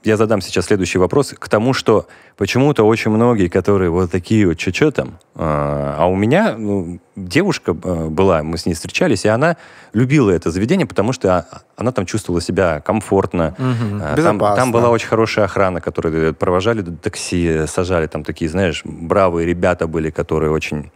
[0.04, 4.60] я задам сейчас следующий вопрос, к тому, что почему-то очень многие, которые вот такие вот
[4.60, 9.30] что там, а а у меня ну, девушка э, была, мы с ней встречались, и
[9.30, 9.56] она
[9.94, 13.56] любила это заведение, потому что а- она там чувствовала себя комфортно.
[13.58, 14.56] А, Там, Безопасно.
[14.56, 19.88] там была очень хорошая охрана, которая провожали до такси, сажали там такие, знаешь, бравые ребята
[19.88, 20.92] были, которые очень,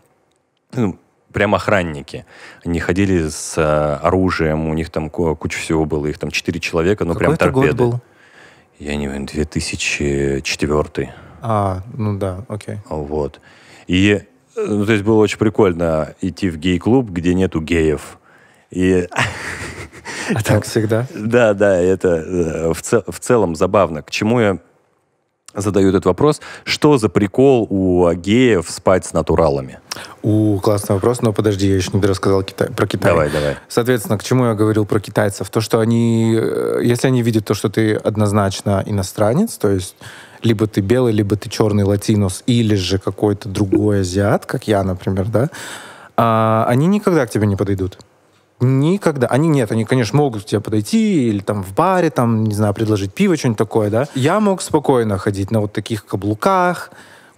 [0.74, 0.98] ну,
[1.32, 2.26] прям охранники.
[2.66, 3.54] Они ходили с
[4.04, 7.36] оружием, у них там ку- куча всего было, их там четыре человека, ну прям Какой
[7.36, 7.84] это торпеды.
[7.84, 8.00] год был?
[8.80, 11.14] Я не знаю, 2004.
[11.42, 12.78] А, ну да, окей.
[12.90, 13.40] Вот.
[13.88, 14.22] И,
[14.56, 18.18] э, ну, то есть было очень прикольно идти в гей-клуб, где нету геев.
[18.72, 19.08] И
[20.34, 21.08] А так всегда?
[21.16, 24.02] Да, да, это э, в, цел- в целом забавно.
[24.04, 24.60] К чему я
[25.56, 26.42] задаю этот вопрос?
[26.64, 29.80] Что за прикол у геев спать с натуралами?
[30.22, 33.12] У, классный вопрос, но подожди, я еще не рассказал Китай, про Китай.
[33.12, 33.58] Давай, давай.
[33.68, 35.50] Соответственно, к чему я говорил про китайцев?
[35.50, 39.96] То, что они, э, если они видят то, что ты однозначно иностранец, то есть
[40.44, 45.26] либо ты белый, либо ты черный латинос, или же какой-то другой азиат, как я, например,
[45.28, 45.50] да,
[46.16, 47.98] а, они никогда к тебе не подойдут.
[48.60, 49.28] Никогда.
[49.28, 52.74] Они нет, они, конечно, могут к тебе подойти или там в баре, там, не знаю,
[52.74, 54.08] предложить пиво, что-нибудь такое, да.
[54.16, 56.92] Я мог спокойно ходить на вот таких каблуках,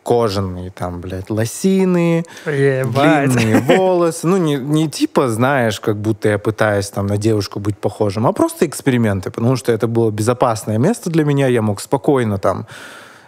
[0.03, 3.31] кожаные там, блядь, лосины, Ебать.
[3.31, 4.25] длинные волосы.
[4.25, 8.33] Ну, не, не типа, знаешь, как будто я пытаюсь там на девушку быть похожим, а
[8.33, 12.65] просто эксперименты, потому что это было безопасное место для меня, я мог спокойно там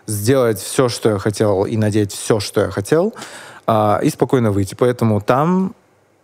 [0.08, 3.13] сделать все, что я хотел, и надеть все, что я хотел,
[3.67, 4.75] а, и спокойно выйти.
[4.75, 5.75] Поэтому там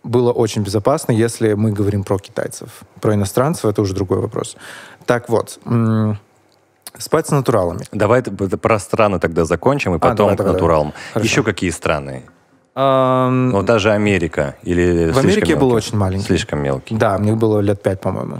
[0.02, 2.68] было очень безопасно, если мы говорим про китайцев.
[3.00, 4.56] Про иностранцев это уже другой вопрос.
[5.06, 5.58] Так вот,
[6.98, 7.84] спать с натуралами.
[7.92, 10.92] Давай про страны тогда закончим, и потом давай, к давай, натуралам.
[11.12, 11.24] Хорошо.
[11.24, 12.24] Еще какие страны?
[12.74, 14.56] Ам, Ну, даже Америка.
[14.62, 16.24] Или в Америке я был очень маленький.
[16.26, 16.94] Слишком мелкий.
[16.96, 18.38] Да, мне было лет пять, по-моему.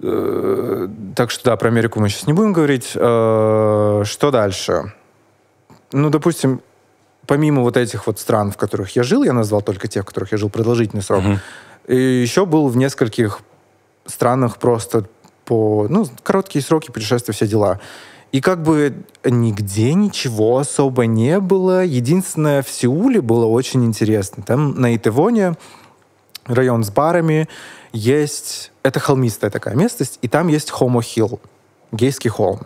[0.00, 2.92] Э, Так что да, про Америку мы сейчас не будем говорить.
[2.94, 4.92] Э, Что дальше?
[5.92, 6.60] Ну, допустим,
[7.26, 10.32] помимо вот этих вот стран, в которых я жил, я назвал только тех, в которых
[10.32, 11.38] я жил продолжительный срок, Мгм.
[11.86, 13.40] и еще был в нескольких
[14.06, 15.06] странах просто
[15.44, 17.80] по, ну, короткие сроки путешествия, все дела.
[18.32, 21.84] И как бы нигде ничего особо не было.
[21.84, 24.42] Единственное, в Сеуле было очень интересно.
[24.42, 25.54] Там на Итевоне
[26.46, 27.48] район с барами,
[27.92, 28.72] есть...
[28.82, 31.40] Это холмистая такая местность, и там есть Homo Hill,
[31.92, 32.60] гейский холм.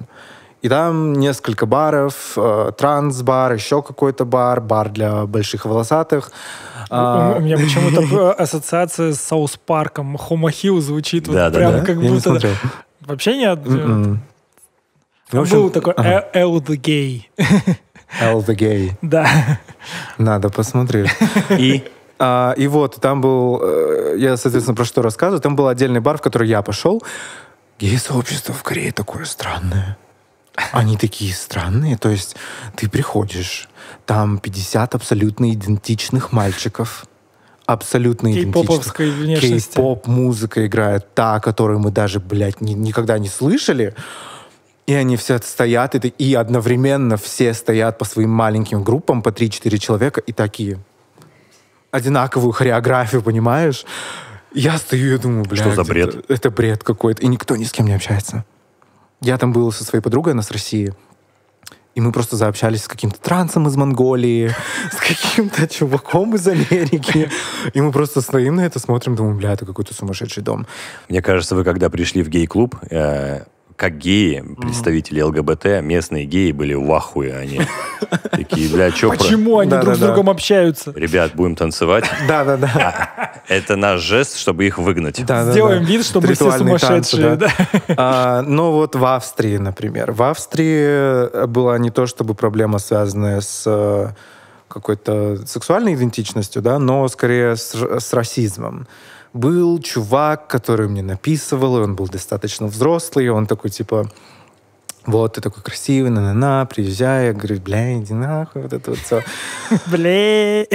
[0.60, 6.32] И там несколько баров, э, транс-бар, еще какой-то бар, бар для больших волосатых.
[6.90, 10.16] А, У меня почему-то э, ассоциация с Саус Парком.
[10.16, 11.78] Хома Хилл звучит вот Да, да, прям да.
[11.80, 12.20] как я не будто...
[12.30, 12.52] смотрел.
[13.06, 13.60] Вообще нет.
[13.66, 14.20] М-м.
[15.28, 16.26] В Там общем, был такой ага.
[16.32, 17.22] э- Эл the Gay.
[18.20, 18.92] L the Gay.
[19.02, 19.28] Да.
[20.16, 21.10] Надо посмотреть.
[21.50, 21.84] И
[22.18, 26.18] А, и вот, там был, э, я, соответственно, про что рассказываю, там был отдельный бар,
[26.18, 27.00] в который я пошел.
[27.78, 29.96] Гей-сообщество в Корее такое странное.
[30.72, 32.36] Они такие странные, то есть
[32.76, 33.68] ты приходишь,
[34.06, 37.04] там 50 абсолютно идентичных мальчиков,
[37.66, 38.64] абсолютно идентичных.
[39.74, 43.94] Кей-поп музыка играет, та, которую мы даже, блядь, ни- никогда не слышали.
[44.86, 49.78] И они все стоят, и, и одновременно все стоят по своим маленьким группам, по 3-4
[49.78, 50.78] человека, и такие.
[51.90, 53.84] Одинаковую хореографию, понимаешь?
[54.54, 56.14] Я стою и думаю, блядь, за бред?
[56.14, 57.22] Это, это бред какой-то.
[57.22, 58.44] И никто ни с кем не общается.
[59.20, 60.94] Я там был со своей подругой, она с России.
[61.94, 64.54] И мы просто заобщались с каким-то трансом из Монголии,
[64.92, 67.28] с каким-то чуваком из Америки.
[67.74, 70.66] И мы просто стоим на это, смотрим, думаем, бля, это какой-то сумасшедший дом.
[71.08, 73.42] мне кажется, вы когда пришли в гей-клуб, э,
[73.78, 77.36] как геи, представители ЛГБТ, местные геи были в ахуе.
[77.36, 77.60] Они
[78.32, 79.10] такие, бля, чё...
[79.10, 80.92] про- Почему они друг с другом общаются?
[80.96, 82.04] Ребят, будем танцевать.
[82.28, 83.40] Да-да-да.
[83.46, 85.18] Это наш жест, чтобы их выгнать.
[85.18, 87.36] Сделаем вид, что мы все сумасшедшие.
[87.36, 87.50] да.
[87.68, 87.94] да.
[87.96, 90.10] А, ну вот в Австрии, например.
[90.10, 94.08] В Австрии была не то чтобы проблема, связанная с э,
[94.66, 98.88] какой-то сексуальной идентичностью, да, но скорее с, с расизмом.
[99.38, 104.10] Был чувак, который мне написывал, и он был достаточно взрослый, и он такой, типа,
[105.06, 107.26] вот, ты такой красивый, на-на-на, приезжай.
[107.26, 109.22] Я говорю, бля, иди нахуй, вот это вот все.
[109.86, 110.66] Бле.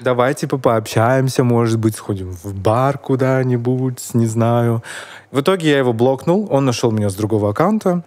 [0.00, 4.82] Давай, типа, пообщаемся, может быть, сходим в бар куда-нибудь, не знаю.
[5.30, 8.02] В итоге я его блокнул, он нашел меня с другого аккаунта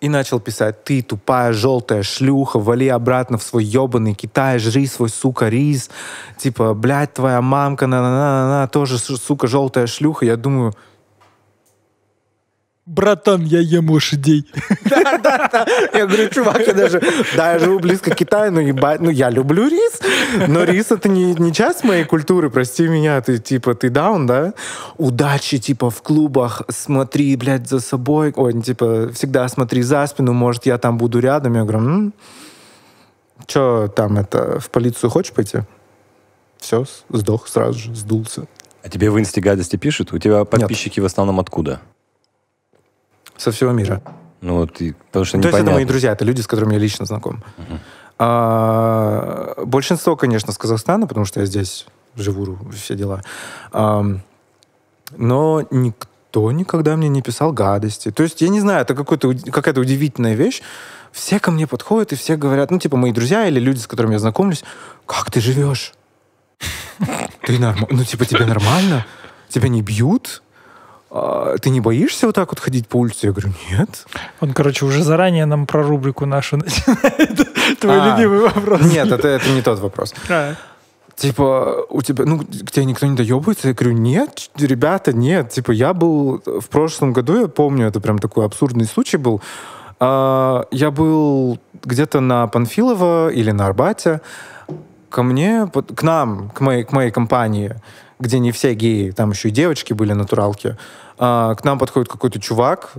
[0.00, 5.08] и начал писать, ты тупая желтая шлюха, вали обратно в свой ебаный Китай, жри свой,
[5.08, 5.90] сука, рис.
[6.36, 10.26] Типа, блядь, твоя мамка, на-на-на-на, тоже, сука, желтая шлюха.
[10.26, 10.74] Я думаю,
[12.86, 14.46] Братан, я ем лошадей.
[15.92, 17.02] Я говорю, чувак, я даже,
[17.36, 20.00] да, я живу близко к Китаю, но ебать, ну я люблю рис,
[20.46, 24.54] но рис это не, не часть моей культуры, прости меня, ты типа, ты даун, да?
[24.98, 30.32] Удачи, типа, в клубах, смотри, блядь, за собой, ой, ну, типа, всегда смотри за спину,
[30.32, 31.54] может, я там буду рядом.
[31.54, 32.12] Я говорю, м
[33.46, 35.58] что там это, в полицию хочешь пойти?
[36.58, 38.46] Все, сдох сразу же, сдулся.
[38.82, 40.12] А тебе в инсте гадости пишут?
[40.12, 41.80] У тебя подписчики в основном откуда?
[43.36, 44.02] Со всего мира.
[44.40, 45.72] Ну, вот, и- потому что То есть это непонятно.
[45.74, 47.42] мои друзья, это люди, с которыми я лично знаком.
[48.18, 53.22] А, большинство, конечно, с Казахстана, потому что я здесь живу, все дела.
[53.72, 54.22] Ам,
[55.16, 58.10] но никто никогда мне не писал гадости.
[58.10, 60.62] То есть, я не знаю, это какая-то удивительная вещь.
[61.12, 64.12] Все ко мне подходят и все говорят, ну, типа, мои друзья или люди, с которыми
[64.14, 64.64] я знакомлюсь,
[65.06, 65.92] как ты живешь?
[67.42, 67.86] Ты нормально?
[67.90, 69.06] Ну, типа, тебе нормально?
[69.48, 70.42] Тебя не бьют?
[71.10, 73.26] А, Ты не боишься вот так вот ходить по улице?
[73.26, 74.06] Я говорю, нет.
[74.40, 77.78] Он, короче, уже заранее нам про рубрику нашу начинает.
[77.80, 78.80] Твой А, любимый вопрос.
[78.92, 80.14] Нет, это, это не тот вопрос.
[80.30, 80.54] А,
[81.14, 83.68] Типа, у тебя, ну, к тебе никто не доебывается?
[83.68, 85.48] Я говорю, нет, ребята, нет.
[85.50, 89.40] Типа, я был в прошлом году, я помню, это прям такой абсурдный случай был.
[89.98, 94.20] А, Я был где-то на Панфилово или на Арбате,
[95.08, 97.76] ко мне, к нам, к моей, к моей компании,
[98.18, 100.76] где не все геи, там еще и девочки были натуралки,
[101.18, 102.92] а, к нам подходит какой-то чувак,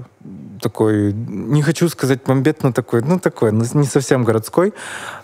[0.61, 4.73] такой, не хочу сказать бомбет, но такой, ну такой, ну, не совсем городской.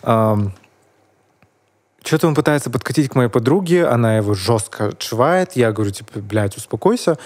[0.04, 0.54] Ам,
[2.04, 5.56] что-то он пытается подкатить к моей подруге, она его жестко отшивает.
[5.56, 7.18] Я говорю, типа, блядь, успокойся.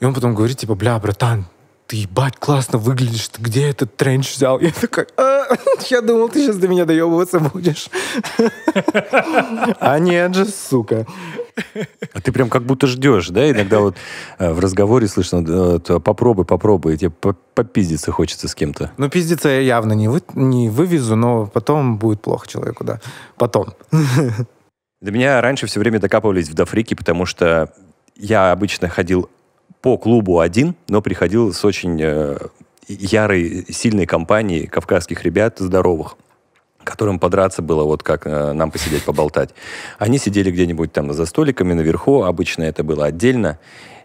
[0.00, 1.46] И он потом говорит, типа, бля, братан,
[1.86, 4.58] ты ебать классно выглядишь, ты где этот тренч взял?
[4.58, 5.44] Я такой, «А,
[5.90, 7.88] я думал, ты сейчас до меня доебываться будешь.
[9.80, 11.06] А нет же, сука.
[12.12, 13.48] А ты прям как будто ждешь, да?
[13.50, 13.96] Иногда вот
[14.38, 18.90] э, в разговоре слышно, э, попробуй, попробуй, тебе по- попиздиться хочется с кем-то.
[18.96, 23.00] Ну, пиздиться я явно не, вы, не вывезу, но потом будет плохо человеку, да.
[23.36, 23.74] Потом.
[25.00, 27.72] До меня раньше все время докапывались в дофрики, потому что
[28.16, 29.28] я обычно ходил
[29.84, 32.38] по клубу один, но приходил с очень э,
[32.88, 36.16] ярой, сильной компанией кавказских ребят, здоровых,
[36.84, 39.50] которым подраться было вот как э, нам посидеть, поболтать.
[39.98, 43.58] Они сидели где-нибудь там за столиками наверху, обычно это было отдельно.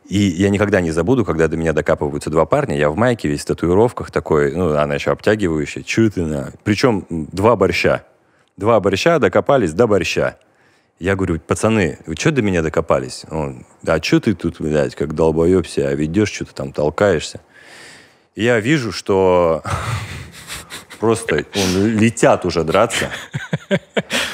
[0.06, 3.44] И я никогда не забуду, когда до меня докапываются два парня, я в майке весь
[3.44, 6.52] в татуировках такой, ну, она еще обтягивающая, чё ты на...
[6.66, 8.04] Причем два борща.
[8.58, 10.36] Два борща докопались до борща.
[11.00, 13.26] Я говорю, пацаны, вы что до меня докопались?
[13.32, 17.40] Он, а что ты тут, блядь, как долбоеб себя ведешь, что-то там толкаешься?
[18.36, 19.64] И я вижу, что
[21.00, 23.10] просто он, летят уже драться.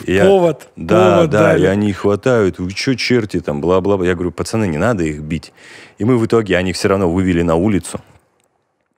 [0.07, 1.63] Я- Повод, Да, повод да, дали.
[1.63, 4.03] и они хватают, вы что, черти, там, бла-бла.
[4.05, 5.53] Я говорю, пацаны, не надо их бить.
[5.99, 8.01] И мы в итоге, они все равно вывели на улицу.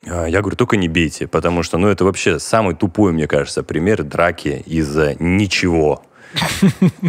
[0.05, 3.61] А, Я говорю, только не бейте, потому что, ну, это вообще самый тупой, мне кажется,
[3.63, 6.01] пример драки из-за ничего.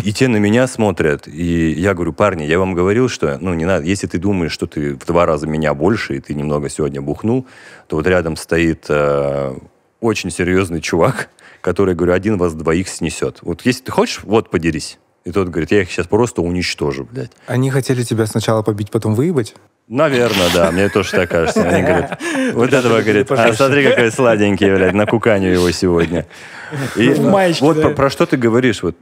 [0.05, 3.64] И те на меня смотрят, и я говорю, парни, я вам говорил, что, ну, не
[3.64, 7.01] надо, если ты думаешь, что ты в два раза меня больше, и ты немного сегодня
[7.01, 7.47] бухнул,
[7.89, 9.57] то вот рядом стоит э,
[10.01, 13.39] очень серьезный чувак, который, говорю, один вас двоих снесет.
[13.43, 14.99] Вот если ты хочешь, вот подерись.
[15.25, 17.33] И тот говорит, я их сейчас просто уничтожу, блядь.
[17.47, 19.55] Они хотели тебя сначала побить, потом выебать?
[19.89, 21.62] Наверное, да, мне тоже так кажется.
[21.66, 22.20] Они говорят,
[22.53, 26.26] вот этого, говорит, а смотри, какой сладенький, блядь, на куканю его сегодня.
[26.97, 27.09] И
[27.61, 28.97] вот про, что ты говоришь, вот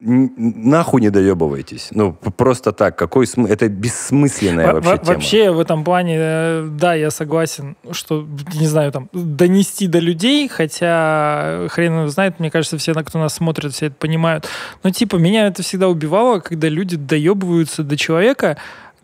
[0.00, 1.88] нахуй не доебывайтесь.
[1.90, 3.52] Ну, просто так, какой смысл?
[3.52, 5.14] Это бессмысленная Во- вообще во- тема.
[5.14, 10.48] Вообще в этом плане, э, да, я согласен, что, не знаю, там, донести до людей,
[10.48, 14.48] хотя хрен его знает, мне кажется, все, кто нас смотрит, все это понимают.
[14.84, 18.56] Но, типа, меня это всегда убивало, когда люди доебываются до человека,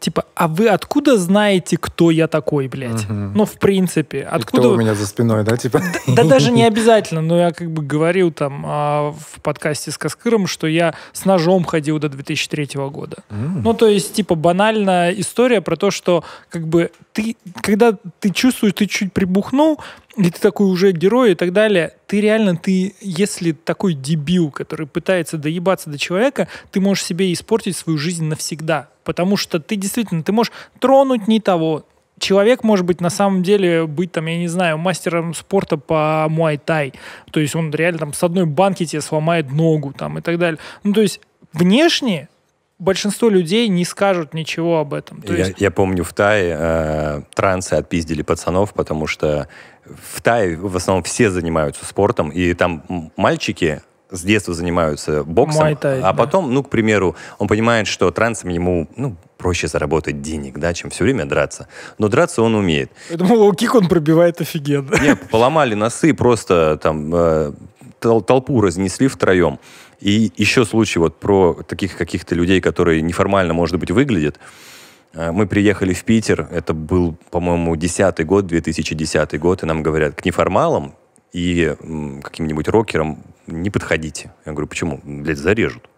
[0.05, 3.09] типа, а вы откуда знаете, кто я такой, блядь?
[3.09, 3.33] Мгм.
[3.35, 4.63] Ну, в принципе, И откуда...
[4.65, 5.81] Кто у меня за спиной, да, типа?
[6.07, 10.47] Да даже не обязательно, но я как бы говорил там а, в подкасте с Каскыром,
[10.47, 13.17] что я с ножом ходил до 2003 года.
[13.31, 18.75] Ну, то есть, типа, банальная история про то, что, как бы, ты, когда ты чувствуешь,
[18.75, 19.81] ты чуть прибухнул,
[20.19, 24.87] и ты такой уже герой и так далее, ты реально, ты, если такой дебил, который
[24.87, 28.89] пытается доебаться до человека, ты можешь себе испортить свою жизнь навсегда.
[29.05, 31.85] Потому что ты действительно, ты можешь тронуть не того,
[32.19, 36.95] человек может быть на самом деле быть там, я не знаю, мастером спорта по муай-тай.
[37.31, 40.59] То есть он реально там с одной банки тебе сломает ногу там и так далее.
[40.83, 41.21] Ну, то есть
[41.53, 42.29] внешне
[42.79, 45.23] большинство людей не скажут ничего об этом.
[45.23, 49.49] То Я, есть, я помню, в Тае э, трансы отпиздили пацанов, потому что
[49.85, 53.83] в Тае в основном все занимаются спортом, и там мальчики
[54.15, 56.13] с детства занимаются боксом, Муай-тай, а да.
[56.13, 60.91] потом, ну, к примеру, он понимает, что трансом ему, ну, проще заработать денег, да, чем
[60.91, 61.69] все время драться.
[61.99, 62.91] Но драться он умеет.
[63.11, 64.97] я думал, кик он пробивает офигенно.
[65.03, 67.53] Не, поломали носы, просто там э,
[68.01, 69.59] тол- толпу разнесли втроем.
[70.01, 74.39] И еще случай вот про таких каких-то людей, которые неформально, может быть, выглядят.
[75.13, 80.15] Э, Мы приехали в Питер, это был, по-моему, 10 год, 2010 год, и нам говорят,
[80.15, 80.95] к неформалам
[81.33, 81.75] и
[82.23, 84.33] каким-нибудь рокерам не подходите.
[84.45, 85.01] Я говорю, почему?
[85.03, 85.89] Блядь, зарежут.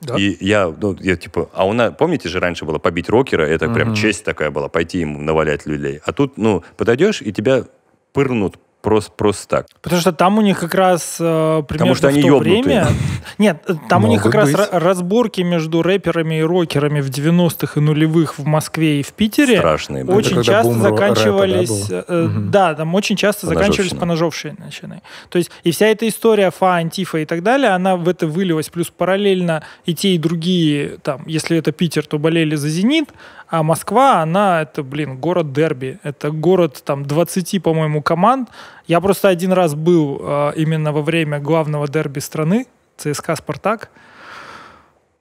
[0.00, 0.16] Да.
[0.16, 3.68] И я, ну, я типа, а у нас, помните же, раньше было побить рокера, это
[3.68, 3.96] прям Мгм.
[3.96, 6.00] честь такая была, пойти ему навалять людей.
[6.06, 7.64] А тут, ну, подойдешь, и тебя
[8.14, 9.66] пырнут просто, просто так.
[9.82, 12.62] Потому что там у них как раз э, примерно что в они то ёбнутые.
[12.62, 12.86] время...
[13.38, 14.60] Нет, э, там у них как Могут раз быть.
[14.74, 19.58] ра- разборки между рэперами и рокерами в 90-х и нулевых в Москве и в Питере.
[19.58, 20.04] Страшные.
[20.04, 20.16] были.
[20.16, 22.22] очень часто заканчивались, рэпа, да, э?
[22.26, 22.50] Мгм.
[22.50, 24.56] да, там очень часто заканчивались Поножовщина.
[24.56, 25.00] поножовщиной.
[25.28, 28.68] То есть и вся эта история ФА, антифа и так далее, она в это вылилась.
[28.68, 33.08] Плюс параллельно и те, и другие, там, если это Питер, то болели за «Зенит»,
[33.50, 35.98] а Москва, она, это, блин, город дерби.
[36.04, 38.48] Это город, там, 20, по-моему, команд.
[38.86, 43.90] Я просто один раз был э, именно во время главного дерби страны, ЦСКА «Спартак».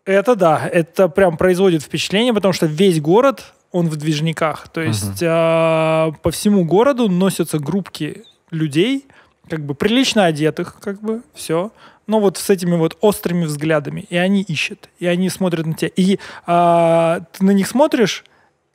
[0.05, 4.67] Это да, это прям производит впечатление, потому что весь город, он в движниках.
[4.69, 9.05] То есть а, по всему городу носятся группки людей,
[9.47, 11.71] как бы прилично одетых, как бы, все.
[12.09, 14.07] Но вот с этими вот острыми взглядами.
[14.09, 15.91] И они ищут, и они смотрят на тебя.
[15.95, 18.23] И а, ты на них смотришь,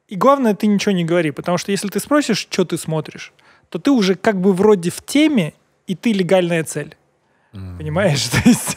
[0.07, 1.33] и главное, ты ничего не говори.
[1.33, 3.33] Потому что если ты спросишь, что ты смотришь,
[3.71, 5.53] то ты уже как бы вроде в теме,
[5.89, 6.95] и ты легальная цель.
[7.53, 7.77] Mm.
[7.77, 8.25] Понимаешь?
[8.29, 8.77] То есть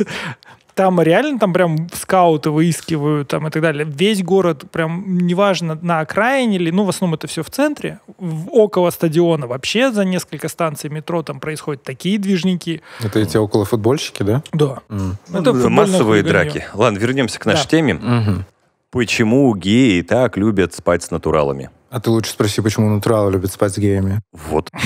[0.77, 3.83] там реально там прям скауты выискивают там и так далее.
[3.83, 8.49] Весь город прям, неважно, на окраине или, ну, в основном это все в центре, в,
[8.51, 12.83] около стадиона вообще за несколько станций метро там происходят такие движники.
[12.99, 14.43] Это эти около футбольщики, да?
[14.53, 14.77] Да.
[14.89, 15.15] Mm.
[15.33, 16.63] Это ну, массовые драки.
[16.75, 17.69] Ладно, вернемся к нашей да.
[17.69, 17.95] теме.
[17.95, 18.45] Угу.
[18.91, 21.71] Почему геи так любят спать с натуралами?
[21.89, 24.21] А ты лучше спроси, почему натуралы любят спать с геями.
[24.31, 24.69] Вот.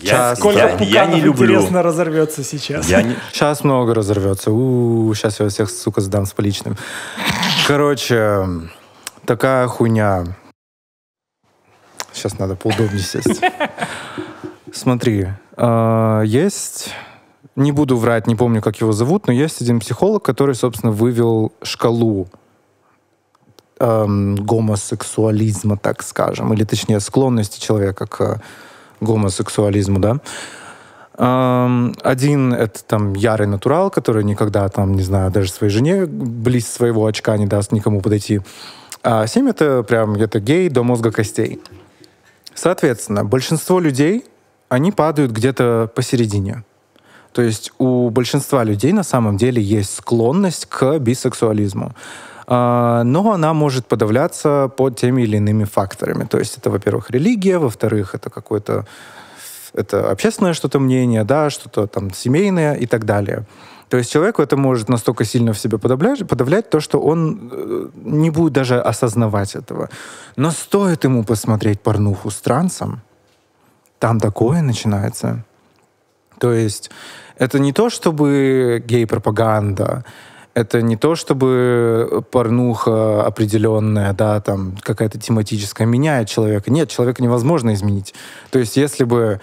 [0.00, 1.54] Я, Сколько я, я не люблю.
[1.54, 2.88] интересно разорвется сейчас.
[2.88, 3.16] Я не...
[3.32, 4.52] Сейчас много разорвется.
[4.52, 6.76] У-у-у, сейчас я всех, сука, сдам с поличным.
[7.66, 8.46] Короче,
[9.24, 10.24] такая хуйня.
[12.12, 13.40] Сейчас надо поудобнее сесть.
[14.72, 16.90] Смотри, э, есть...
[17.56, 21.52] Не буду врать, не помню, как его зовут, но есть один психолог, который, собственно, вывел
[21.64, 22.28] шкалу
[23.80, 28.40] эм, гомосексуализма, так скажем, или точнее склонности человека к
[29.00, 30.20] гомосексуализму, да.
[31.18, 37.06] Один— это там ярый натурал, который никогда там, не знаю, даже своей жене близ своего
[37.06, 38.40] очка не даст никому подойти.
[39.02, 41.60] А семь— это прям, это гей до мозга костей.
[42.54, 44.24] Соответственно, большинство людей,
[44.68, 46.64] они падают где-то посередине.
[47.32, 51.94] То есть у большинства людей на самом деле есть склонность к бисексуализму.
[52.50, 56.24] А, но она может подавляться под теми или иными факторами.
[56.24, 58.86] То есть это, во-первых, религия, во-вторых, это какое-то
[59.74, 63.44] это общественное что-то мнение, да, что-то там семейное и так далее.
[63.90, 67.88] То есть человеку это может настолько сильно в себе подавлять, подавлять то, что он э,
[67.94, 69.90] не будет даже осознавать этого.
[70.36, 73.02] Но стоит ему посмотреть порнуху с трансом,
[73.98, 75.44] там такое начинается.
[76.38, 76.90] То есть
[77.36, 80.04] это не то, чтобы гей-пропаганда,
[80.54, 86.70] это не то, чтобы порнуха определенная, да, там какая-то тематическая меняет человека.
[86.70, 88.14] Нет, человека невозможно изменить.
[88.50, 89.40] То есть если бы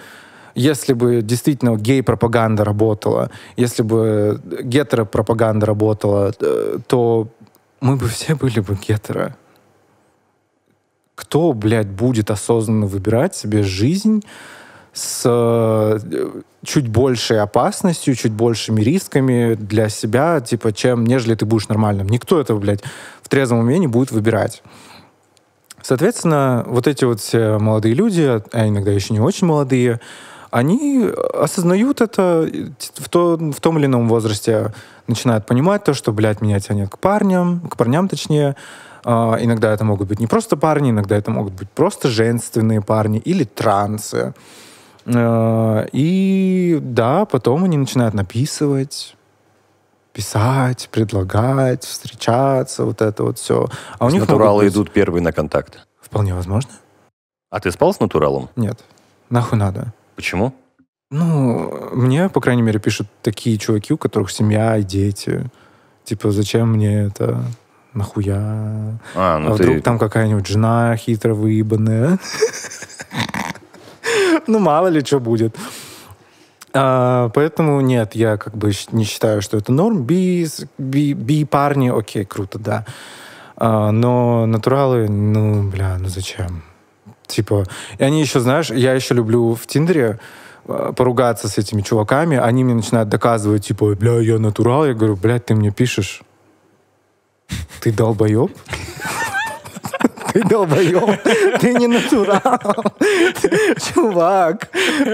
[0.54, 7.28] если бы действительно гей-пропаганда работала, если бы гетеропропаганда работала, э, то
[7.80, 9.36] мы бы все были бы гетеро.
[11.14, 14.22] Кто, блядь, будет осознанно выбирать себе жизнь
[14.96, 15.98] с э,
[16.64, 22.08] чуть большей опасностью, чуть большими рисками для себя, типа, чем нежели ты будешь нормальным.
[22.08, 22.82] Никто этого, блядь,
[23.22, 24.62] в трезвом уме не будет выбирать.
[25.82, 28.22] Соответственно, вот эти вот все молодые люди,
[28.52, 30.00] а иногда еще не очень молодые,
[30.50, 32.48] они осознают это
[32.94, 34.72] в, то, в том или ином возрасте,
[35.06, 38.56] начинают понимать то, что, блядь, меня тянет к парням, к парням точнее.
[39.04, 43.20] Uh, иногда это могут быть не просто парни, иногда это могут быть просто женственные парни
[43.20, 44.34] или трансы.
[45.06, 49.16] Э, и да, потом они начинают написывать,
[50.12, 53.68] писать, предлагать, встречаться, вот это вот все.
[53.98, 54.72] А у них натуралы быть...
[54.72, 55.86] идут первые на контакт.
[56.00, 56.70] Вполне возможно.
[57.50, 58.48] А ты спал с натуралом?
[58.56, 58.82] Нет.
[59.30, 59.92] Нахуй надо.
[60.16, 60.54] Почему?
[61.10, 65.48] Ну, мне, по крайней мере, пишут такие чуваки, у которых семья и дети.
[66.04, 67.44] Типа, зачем мне это?
[67.94, 68.98] Нахуя?
[69.14, 69.82] А, ну а вдруг ты...
[69.82, 72.18] там какая-нибудь жена хитро выебанная?
[74.46, 75.56] ну, мало ли что будет.
[76.72, 80.02] А, поэтому нет, я как бы не считаю, что это норм.
[80.02, 80.46] Би,
[80.78, 82.84] би, парни, окей, круто, да.
[83.56, 86.62] А, но натуралы, ну, бля, ну зачем?
[87.26, 87.64] Типа,
[87.98, 90.18] и они еще, знаешь, я еще люблю в Тиндере
[90.66, 95.16] а, поругаться с этими чуваками, они мне начинают доказывать, типа, бля, я натурал, я говорю,
[95.16, 96.22] блядь, ты мне пишешь,
[97.80, 98.50] ты долбоеб?
[100.36, 101.22] Ты долбоеб.
[101.60, 102.60] Ты не натурал.
[103.94, 104.68] Чувак,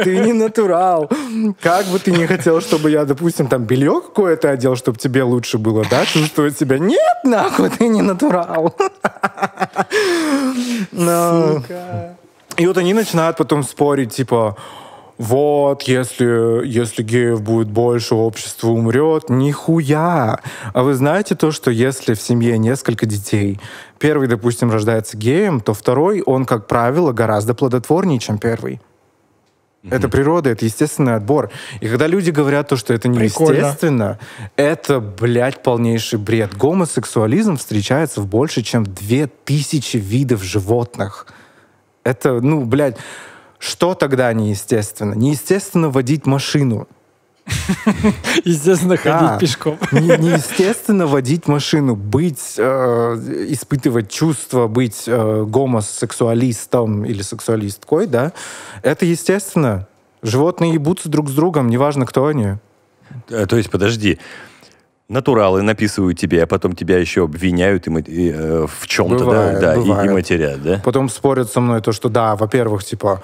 [0.04, 1.08] ты не натурал.
[1.60, 5.58] Как бы ты не хотел, чтобы я, допустим, там белье какое-то одел, чтобы тебе лучше
[5.58, 6.78] было, да, чувствовать себя.
[6.78, 8.74] Нет, нахуй, ты не натурал.
[10.90, 12.16] Сука.
[12.56, 14.56] И вот они начинают потом спорить, типа,
[15.22, 19.30] вот, если, если геев будет больше, общество умрет.
[19.30, 20.40] Нихуя!
[20.74, 23.60] А вы знаете то, что если в семье несколько детей,
[24.00, 28.80] первый, допустим, рождается геем, то второй, он, как правило, гораздо плодотворнее, чем первый.
[29.84, 29.94] Mm-hmm.
[29.94, 31.52] Это природа, это естественный отбор.
[31.80, 34.18] И когда люди говорят то, что это неестественно,
[34.56, 36.56] это, блядь, полнейший бред.
[36.56, 41.28] Гомосексуализм встречается в больше, чем две тысячи видов животных.
[42.02, 42.96] Это, ну, блядь,
[43.62, 45.14] что тогда неестественно?
[45.14, 46.88] Неестественно водить машину.
[48.44, 49.18] Естественно, Да.
[49.18, 49.78] ходить пешком.
[49.92, 52.64] Не- Неестественно водить машину, быть, э,
[53.50, 58.32] испытывать чувства, быть э, гомосексуалистом или сексуалисткой, да,
[58.82, 59.86] это естественно.
[60.22, 62.54] Животные ебутся друг с другом, неважно, кто они.
[63.28, 64.18] Э, То есть, подожди.
[65.08, 69.60] Натуралы написывают тебе, а потом тебя еще обвиняют и, и, э, в чем-то, да, Бывает,
[69.60, 70.12] да, и- и, бывает.
[70.12, 70.80] матерят, да?
[70.84, 73.20] Потом спорят со мной то, что да, во-первых, типа,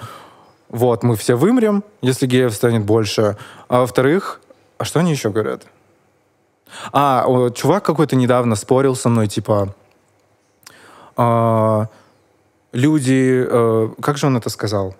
[0.69, 3.37] вот, мы все вымрем, если геев станет больше.
[3.67, 4.41] А во-вторых,
[4.77, 5.65] а что они еще говорят?
[6.91, 9.75] А, чувак какой-то недавно спорил со мной, типа,
[11.17, 11.87] а,
[12.71, 14.95] люди, э, как же он это сказал?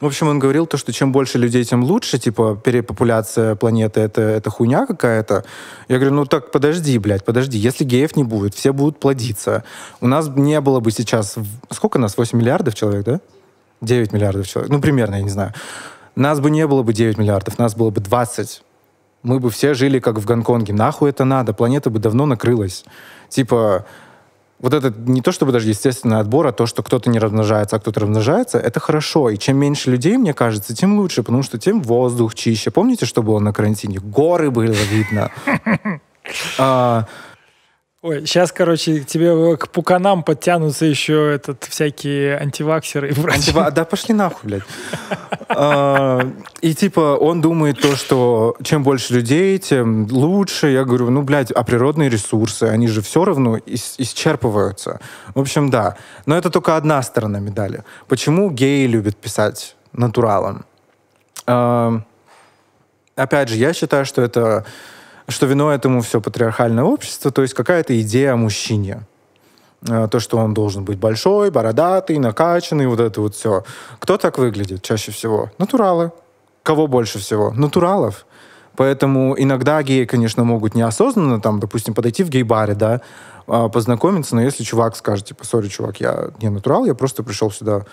[0.00, 4.20] В общем, он говорил то, что чем больше людей, тем лучше, типа, перепопуляция планеты это,
[4.20, 5.44] это хуйня какая-то.
[5.88, 7.56] Я говорю, ну так подожди, блядь, подожди.
[7.56, 9.64] Если геев не будет, все будут плодиться.
[10.00, 11.36] У нас не было бы сейчас...
[11.70, 12.18] Сколько нас?
[12.18, 13.20] 8 миллиардов человек, да?
[13.84, 14.72] 9 миллиардов человек.
[14.72, 15.52] Ну, примерно, я не знаю.
[16.16, 18.62] Нас бы не было бы 9 миллиардов, нас было бы 20.
[19.22, 20.72] Мы бы все жили как в Гонконге.
[20.72, 21.54] Нахуй это надо?
[21.54, 22.84] Планета бы давно накрылась.
[23.28, 23.86] Типа,
[24.60, 27.80] вот это не то чтобы даже естественный отбор, а то, что кто-то не размножается, а
[27.80, 29.30] кто-то размножается, это хорошо.
[29.30, 32.70] И чем меньше людей, мне кажется, тем лучше, потому что тем воздух чище.
[32.70, 33.98] Помните, что было на карантине?
[33.98, 35.30] Горы было видно.
[38.06, 43.50] Ой, сейчас, короче, к тебе к пуканам подтянутся еще этот, всякие антиваксеры и врачи.
[43.50, 44.62] Антива- Да пошли нахуй, блядь.
[45.48, 46.20] А,
[46.60, 50.66] И типа он думает то, что чем больше людей, тем лучше.
[50.66, 55.00] Я говорю, ну, блядь, а природные ресурсы, они же все равно ис- исчерпываются.
[55.34, 55.96] В общем, да.
[56.26, 57.84] Но это только одна сторона медали.
[58.06, 60.66] Почему геи любят писать натуралом?
[61.46, 62.00] А,
[63.16, 64.66] Опять же, я считаю, что это
[65.28, 69.06] что вино этому все патриархальное общество, то есть какая-то идея о мужчине.
[69.88, 73.64] Э, То, что он должен быть большой, бородатый, накачанный, вот это вот все.
[73.98, 75.50] Кто так выглядит чаще всего?
[75.58, 76.12] Натуралы.
[76.62, 77.50] Кого больше всего?
[77.52, 78.26] Натуралов.
[78.76, 83.02] Поэтому иногда геи, конечно, могут неосознанно, там, допустим, подойти в гей-баре, да,
[83.46, 87.50] а, познакомиться, но если чувак скажет, типа, сори, чувак, я не натурал, я просто пришел
[87.52, 87.84] сюда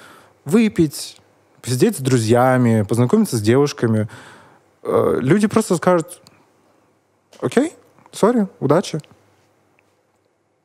[0.44, 1.18] выпить,
[1.62, 4.08] посидеть с друзьями, познакомиться с девушками,
[4.84, 6.20] э, люди просто скажут,
[7.40, 7.74] окей,
[8.12, 9.00] сори, удачи.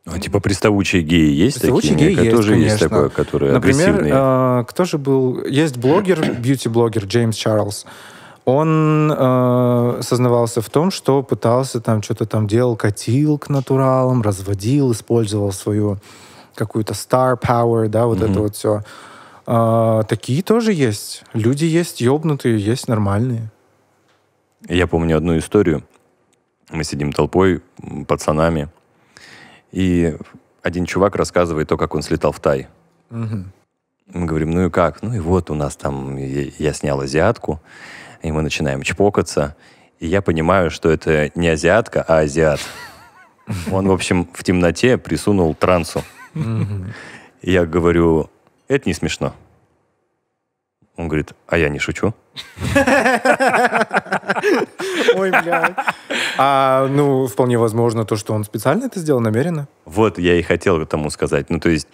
[0.08, 2.14] А, типа приставучие геи есть Приставучие такие?
[2.14, 2.88] геи есть, тоже есть конечно.
[2.88, 4.60] такое, которые Например, агрессивные.
[4.60, 5.44] э, кто же был...
[5.46, 7.86] Есть блогер, бьюти-блогер Джеймс Чарльз.
[8.44, 14.92] Он э, сознавался в том, что пытался там что-то там делал, катил к натуралам, разводил,
[14.92, 15.98] использовал свою
[16.54, 18.82] какую-то star power, да, вот это вот все.
[20.08, 21.22] такие тоже есть.
[21.34, 23.50] Люди есть ёбнутые, есть нормальные.
[24.68, 25.82] Я помню одну историю.
[26.70, 27.62] Мы сидим толпой,
[28.08, 28.68] пацанами,
[29.70, 30.16] и
[30.62, 32.66] один чувак рассказывает то, как он слетал в Тай.
[33.10, 33.52] Мгм.
[34.12, 35.02] Мы говорим, ну и как?
[35.02, 37.60] Ну и вот у нас там, я, снял азиатку,
[38.22, 39.56] и мы начинаем чпокаться,
[39.98, 42.60] и я понимаю, что это не азиатка, а азиат.
[43.72, 46.02] Он, в общем, в темноте присунул трансу.
[47.42, 48.30] Я говорю,
[48.68, 49.34] это не смешно.
[50.96, 52.14] Он говорит, а я не шучу.
[55.14, 55.74] Ой, блядь.
[56.38, 59.68] А, ну, вполне возможно то, что он специально это сделал, намеренно.
[59.84, 61.50] Вот я и хотел тому сказать.
[61.50, 61.88] Ну, то есть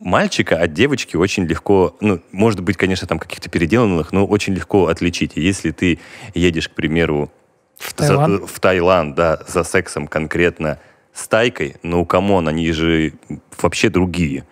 [0.00, 4.86] мальчика от девочки очень легко, ну, может быть, конечно, там каких-то переделанных, но очень легко
[4.86, 5.32] отличить.
[5.36, 5.98] Если ты
[6.34, 7.30] едешь, к примеру,
[7.78, 8.50] В за- Таиланд?
[8.50, 10.78] в Таиланд, да, за сексом конкретно
[11.12, 13.12] с тайкой, ну, come on, они же
[13.60, 14.44] вообще другие.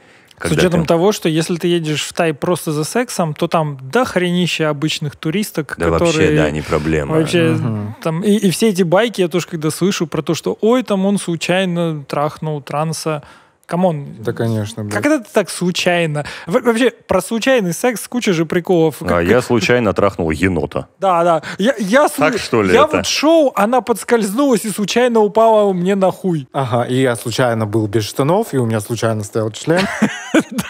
[0.43, 3.79] С учетом ты- того, что если ты едешь в Тай просто за сексом, то там
[3.93, 6.07] до хренища обычных туристок, Да которые...
[6.13, 7.17] вообще, да, не проблема.
[7.17, 7.97] Вообще, Мгм.
[8.03, 11.05] там, и, и все эти байки, я тоже когда слышу про то, что ой, там
[11.07, 13.23] он случайно трахнул транса.
[13.71, 14.83] Come on, Да, конечно.
[14.83, 14.95] блядь.
[15.01, 16.25] как это так случайно?
[16.49, 18.97] Во- Вообще, про случайный секс куча же приколов.
[19.01, 20.89] А Как- я случайно трахнул енота.
[20.99, 21.43] Да, да.
[21.59, 22.97] Я, я, Так, что ли, я это?
[22.97, 26.49] вот шоу, она подскользнулась и случайно упала мне на хуй.
[26.53, 29.81] Ага, и я случайно был без штанов, и у меня случайно стоял член.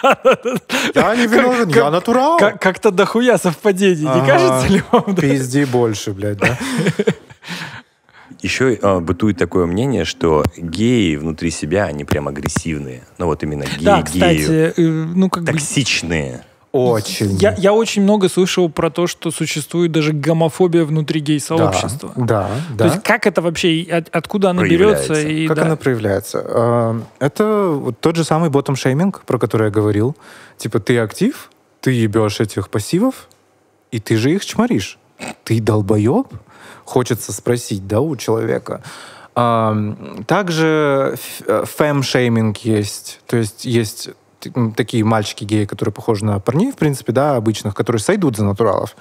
[0.03, 2.37] Я не виновен, я натурал.
[2.37, 5.15] Как- Как-то дохуя совпадений, не кажется ли вам?
[5.15, 6.57] Пизди больше, блядь, да?
[8.41, 13.03] Еще а, бытует такое мнение, что геи внутри себя, они прям агрессивные.
[13.17, 14.81] Ну вот именно геи, Да, геи, кстати, э,
[15.15, 15.51] ну как бы...
[15.51, 16.43] токсичные.
[16.71, 17.31] Очень.
[17.35, 22.13] Я, я очень много слышал про то, что существует даже гомофобия внутри гей-сообщества.
[22.15, 22.85] Да, То да.
[22.85, 25.15] есть как это вообще, от- откуда она берется?
[25.19, 25.65] И, Как да.
[25.65, 26.41] она проявляется?
[26.47, 30.15] А, Это тот же самый ботом-шейминг, про который я говорил.
[30.57, 31.49] Типа ты актив,
[31.81, 33.27] ты ебешь этих пассивов,
[33.91, 34.97] и ты же их чморишь.
[35.43, 36.27] Ты долбоеб?
[36.91, 38.81] Хочется спросить, да, у человека.
[39.33, 41.15] Также
[41.47, 43.21] э, фэм-шейминг есть.
[43.27, 44.09] То есть есть
[44.75, 48.97] такие мальчики-геи, которые похожи на парней, в принципе, да, обычных, которые сойдут за натуралов.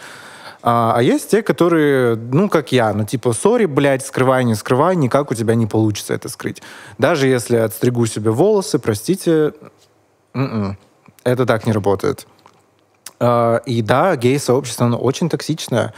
[0.63, 4.95] А, а есть те, которые, ну, как я, ну, типа, сори, блядь, скрывай, не скрывай,
[4.95, 6.63] никак у тебя не получится это скрыть.
[6.97, 9.53] Даже если отстригу себе волосы, простите,
[10.33, 10.79] м-м,
[11.25, 12.29] это так не работает.
[13.19, 15.93] А, и да, гей-сообщество, оно очень токсичное,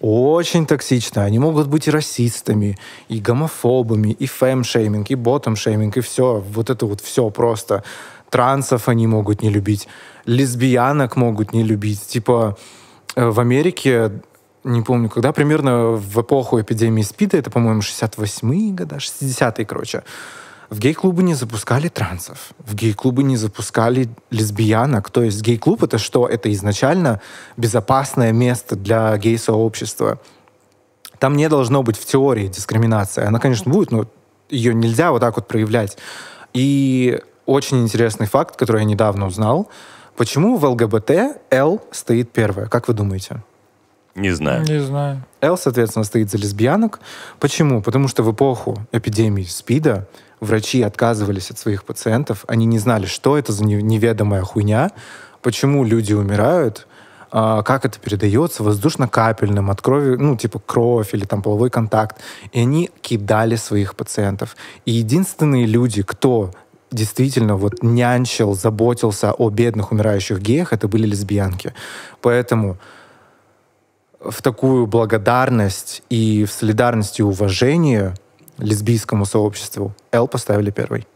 [0.00, 1.24] очень токсичное.
[1.24, 2.76] Они могут быть и расистами,
[3.08, 6.44] и гомофобами, и фэм-шейминг, и ботом-шейминг, и все.
[6.52, 7.82] Вот это вот все просто.
[8.30, 9.88] Трансов они могут не любить,
[10.26, 12.06] лесбиянок могут не любить.
[12.06, 12.58] Типа
[13.16, 14.20] э, в Америке,
[14.64, 20.02] не помню, когда, примерно в эпоху эпидемии СПИДа, это, по-моему, 68-е года, 60-е, короче,
[20.70, 25.10] в гей-клубы не запускали трансов, в гей-клубы не запускали лесбиянок.
[25.10, 26.26] То есть гей-клуб— это что?
[26.26, 27.20] Это изначально
[27.56, 30.20] безопасное место для гей-сообщества.
[31.18, 33.24] Там не должно быть в теории дискриминации.
[33.24, 34.06] Она, конечно, будет, но
[34.50, 35.96] ее нельзя вот так вот проявлять.
[36.52, 39.68] И очень интересный факт, который я недавно узнал.
[40.16, 42.66] Почему в ЛГБТ Л стоит первое?
[42.66, 43.42] Как вы думаете?
[44.14, 44.64] Не знаю.
[44.64, 45.24] Не знаю.
[45.40, 47.00] Л, соответственно, стоит за лесбиянок.
[47.38, 47.82] Почему?
[47.82, 50.08] Потому что в эпоху эпидемии СПИДа
[50.40, 54.90] врачи отказывались от своих пациентов, они не знали, что это за неведомая хуйня,
[55.42, 56.86] почему люди умирают,
[57.30, 62.16] а, как это передается воздушно-капельным, от крови, ну, типа кровь или там половой контакт.
[62.52, 64.56] И они кидали своих пациентов.
[64.86, 66.52] И единственные люди, кто
[66.90, 71.74] действительно вот нянчил, заботился о бедных умирающих геях, это были лесбиянки.
[72.22, 72.78] Поэтому
[74.20, 78.14] в такую благодарность и в солидарность и уважение
[78.58, 81.06] лесбийскому сообществу Л поставили первый.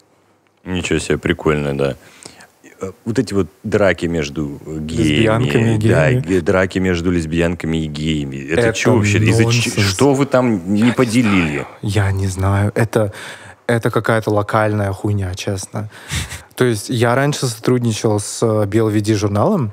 [0.64, 1.96] Ничего себе, прикольно, да.
[2.80, 6.20] Э, вот эти вот драки между геями, и геями.
[6.20, 8.36] Да, драки между лесбиянками и геями.
[8.36, 9.50] Это, это что вообще?
[9.80, 11.66] Что вы там не поделили?
[11.80, 12.72] Я не знаю.
[12.74, 13.12] Это,
[13.66, 15.90] это какая-то локальная хуйня, честно.
[16.56, 19.72] То есть я раньше сотрудничал с BLVD журналом,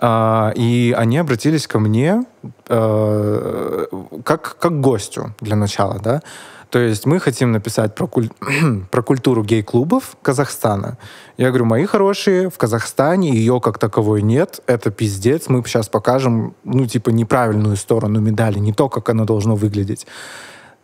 [0.00, 2.22] Uh, и они обратились ко мне
[2.68, 6.22] как, как гостю для начала, да.
[6.70, 8.28] То есть мы хотим написать про, куль...
[8.90, 10.98] про культуру гей-клубов Казахстана.
[11.38, 16.54] Я говорю, мои хорошие, в Казахстане ее как таковой нет, это пиздец, мы сейчас покажем,
[16.64, 20.06] ну, типа, неправильную сторону медали, не то, как оно должно выглядеть.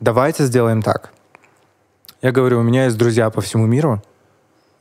[0.00, 1.12] Давайте сделаем так.
[2.22, 4.02] Я говорю, у меня есть друзья по всему миру,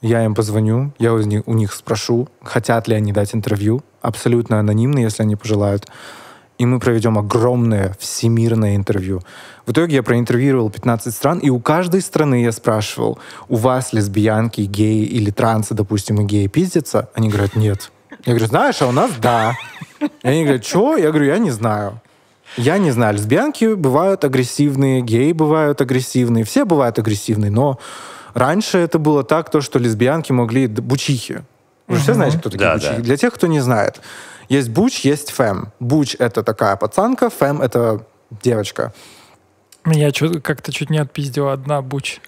[0.01, 5.23] я им позвоню, я у них, спрошу, хотят ли они дать интервью, абсолютно анонимно, если
[5.23, 5.87] они пожелают
[6.57, 9.21] и мы проведем огромное всемирное интервью.
[9.65, 13.17] В итоге я проинтервьюировал 15 стран, и у каждой страны я спрашивал,
[13.49, 17.09] у вас лесбиянки, геи или трансы, допустим, и геи пиздятся?
[17.13, 17.91] Они говорят, нет.
[18.25, 19.53] Я говорю, знаешь, а у нас да.
[19.99, 20.95] И они говорят, что?
[20.97, 22.01] Я говорю, я не знаю.
[22.55, 27.79] Я не знаю, лесбиянки бывают агрессивные, геи бывают агрессивные, все бывают агрессивные, но
[28.35, 30.67] раньше это было так, то, что лесбиянки могли...
[30.67, 31.41] Бучихи.
[31.87, 32.95] Вы же все знаете, кто такие да, бучихи?
[32.97, 33.01] Да.
[33.01, 34.01] Для тех, кто не знает.
[34.49, 35.71] Есть буч, есть фэм.
[35.79, 38.05] Буч— это такая пацанка, фэм— это
[38.41, 38.93] девочка.
[39.85, 42.19] Меня как-то чуть не отпиздила одна буч.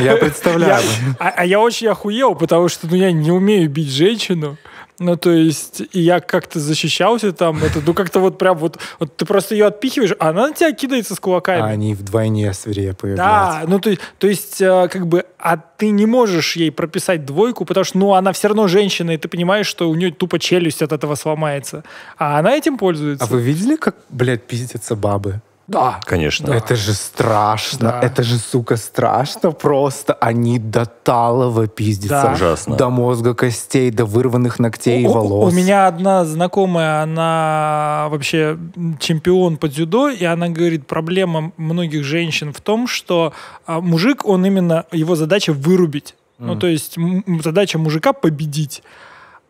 [0.00, 0.82] Я представляю.
[1.18, 4.56] А, а я очень охуел, потому что ну, я не умею бить женщину.
[4.98, 9.16] Ну, то есть, и я как-то защищался там, это, ну, как-то вот прям вот, вот
[9.16, 11.62] ты просто ее отпихиваешь, а она на тебя кидается с кулаками.
[11.62, 13.14] А они вдвойне свирепые.
[13.14, 13.68] Да, блядь.
[13.68, 17.84] ну, то, то есть, э, как бы, а ты не можешь ей прописать двойку, потому
[17.84, 20.92] что, ну, она все равно женщина, и ты понимаешь, что у нее тупо челюсть от
[20.92, 21.84] этого сломается.
[22.16, 23.24] А она этим пользуется.
[23.24, 25.40] А вы видели, как, блядь, пиздятся бабы?
[25.68, 26.00] Да.
[26.04, 26.46] Конечно.
[26.46, 26.56] Да.
[26.56, 27.90] Это же страшно.
[27.90, 28.00] Да.
[28.00, 30.14] Это же, сука, страшно просто.
[30.14, 32.22] Они до талого пиздятся.
[32.22, 32.32] Да.
[32.32, 32.76] Ужасно.
[32.76, 35.52] До мозга костей, до вырванных ногтей у, и волос.
[35.52, 38.58] У, у меня одна знакомая, она вообще
[38.98, 43.34] чемпион по дзюдо, и она говорит, проблема многих женщин в том, что
[43.66, 46.14] а, мужик, он именно, его задача вырубить.
[46.38, 46.46] Mm.
[46.46, 46.96] Ну, то есть
[47.42, 48.82] задача мужика победить.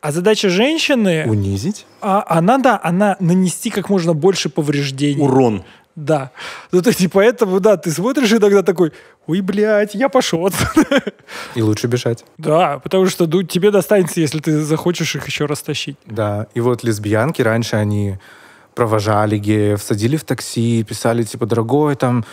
[0.01, 1.25] А задача женщины...
[1.27, 1.87] Унизить?
[2.01, 5.23] А, она, да, она нанести как можно больше повреждений.
[5.23, 5.64] Урон.
[5.99, 6.31] Да.
[6.71, 8.93] Ну, то есть, и поэтому, да, ты смотришь иногда такой,
[9.27, 10.49] ой, блядь, я пошел.
[11.57, 12.25] И лучше бежать.
[12.39, 15.97] Да, потому что ну, тебе достанется, если ты захочешь их еще растащить.
[16.07, 18.19] Да, и вот лесбиянки раньше, они
[18.77, 22.25] провожали геев, садили в такси, писали, типа, дорогой, там,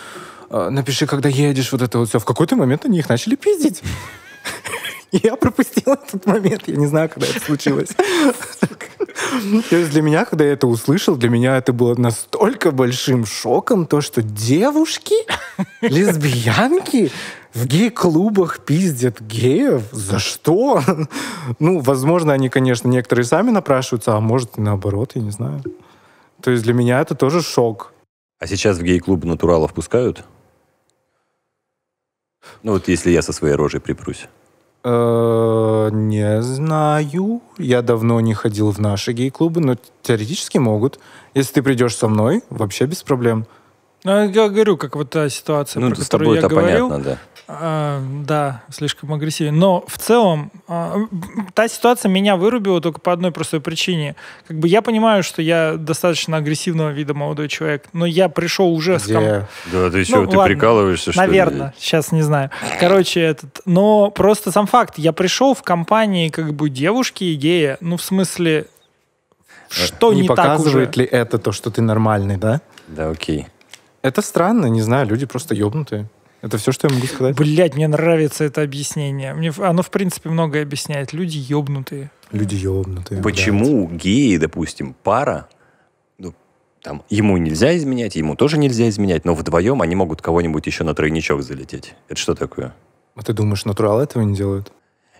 [0.48, 2.20] э, напиши, когда едешь, вот это вот все.
[2.20, 3.82] В какой-то момент они их начали пиздить.
[5.10, 7.90] Я пропустил этот момент, я не знаю, когда это случилось.
[9.70, 13.86] То есть для меня, когда я это услышал, для меня это было настолько большим шоком,
[13.86, 15.14] то, что девушки,
[15.80, 17.10] лесбиянки
[17.54, 19.82] в гей-клубах пиздят геев?
[19.92, 20.82] За что?
[21.58, 25.62] Ну, возможно, они, конечно, некоторые сами напрашиваются, а может, и наоборот, я не знаю.
[26.42, 27.92] То есть для меня это тоже шок.
[28.38, 30.24] А сейчас в гей-клуб натуралов пускают?
[32.62, 34.28] Ну вот если я со своей рожей припрусь.
[34.88, 37.42] Э, Не знаю.
[37.58, 41.00] Я давно не ходил в наши гей-клубы, но теоретически могут.
[41.34, 43.46] Если ты придешь со мной, вообще без проблем.
[44.04, 46.88] Ну, я говорю, как вот та ситуация, Ну, про с которую тобой я это говорил.
[46.88, 47.18] понятно, да.
[47.48, 49.56] А, да, слишком агрессивен.
[49.56, 50.96] Но в целом а,
[51.54, 54.16] та ситуация меня вырубила только по одной простой причине.
[54.48, 58.98] Как бы я понимаю, что я достаточно агрессивного вида молодой человек, но я пришел уже
[58.98, 59.46] с ком- Где?
[59.72, 61.26] Да ты что, Ну, ты ладно, прикалываешься, что ли?
[61.28, 62.50] Наверное, сейчас не знаю.
[62.80, 67.78] Короче, этот, но просто сам факт, я пришел в компании как бы девушки и гея,
[67.80, 68.66] ну в смысле,
[69.68, 70.48] что не не, так уже?
[70.48, 72.60] показывает ли это то, что ты нормальный, да?
[72.88, 73.46] Да, окей.
[74.06, 76.08] Это странно, не знаю, люди просто ебнутые.
[76.40, 77.36] Это все, что я могу сказать.
[77.36, 79.34] Блять, мне нравится это объяснение.
[79.34, 81.12] Мне, оно, в принципе, многое объясняет.
[81.12, 82.12] Люди ебнутые.
[82.30, 83.20] Люди ебнутые.
[83.20, 85.48] Почему геи, допустим, пара,
[86.18, 86.34] ну,
[86.82, 90.94] там, ему нельзя изменять, ему тоже нельзя изменять, но вдвоем они могут кого-нибудь еще на
[90.94, 91.94] тройничок залететь.
[92.08, 92.66] Это что такое?
[92.66, 92.76] блядь.
[93.16, 94.72] А ты думаешь, натуралы этого не делают?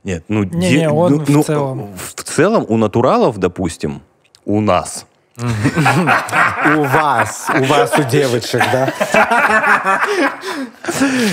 [0.05, 1.97] Нет, ну, Не, де- не, он ну, в ну, целом.
[1.97, 4.03] В целом у натуралов, допустим,
[4.45, 5.07] у нас,
[5.39, 10.03] У вас, у вас, у девочек, да?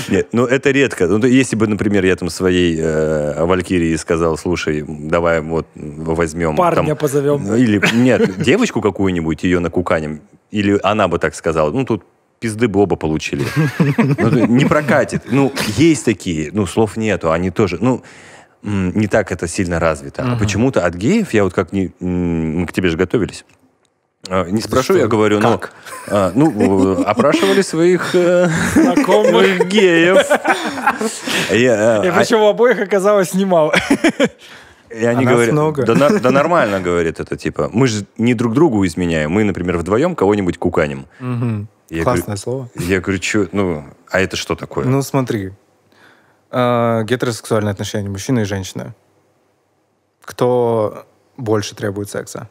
[0.09, 1.07] Нет, ну это редко.
[1.07, 6.57] Ну, если бы, например, я там своей э, Валькирии сказал, слушай, давай вот возьмем...
[6.57, 7.45] Парня там, позовем.
[7.45, 10.21] ну, Или, нет, девочку какую-нибудь, ее накуканем.
[10.51, 12.03] Или она бы так сказала, ну тут
[12.39, 13.45] пизды бы оба получили.
[13.79, 15.23] Ну, не прокатит.
[15.31, 18.03] Ну, есть такие, ну, слов нету, они тоже, ну,
[18.63, 20.23] не так это сильно развито.
[20.23, 21.93] А почему-то от геев, я вот как не...
[22.01, 23.45] Мы к тебе же готовились.
[24.29, 25.73] А, Не спрошу, я говорю, ну, Как?
[26.07, 29.67] а, ну, э, опрашивали своих э, Знакомых.
[29.67, 30.17] геев.
[31.51, 33.73] Я, И э, причем у обоих оказалось немало.
[34.89, 35.83] И они А говорят, много.
[35.85, 40.15] Да, да нормально, говорит это, типа, мы же не друг другу изменяем, мы, например, вдвоем
[40.15, 41.07] кого-нибудь куканим.
[41.19, 41.67] Мгм.
[41.89, 42.69] Я Классное слово.
[42.75, 44.85] Я говорю, что, ну, а это что такое?
[44.85, 45.51] Ну, смотри.
[46.49, 48.93] А, Гетеросексуальные отношения мужчины и женщины.
[50.23, 51.05] Кто
[51.35, 52.47] больше требует секса?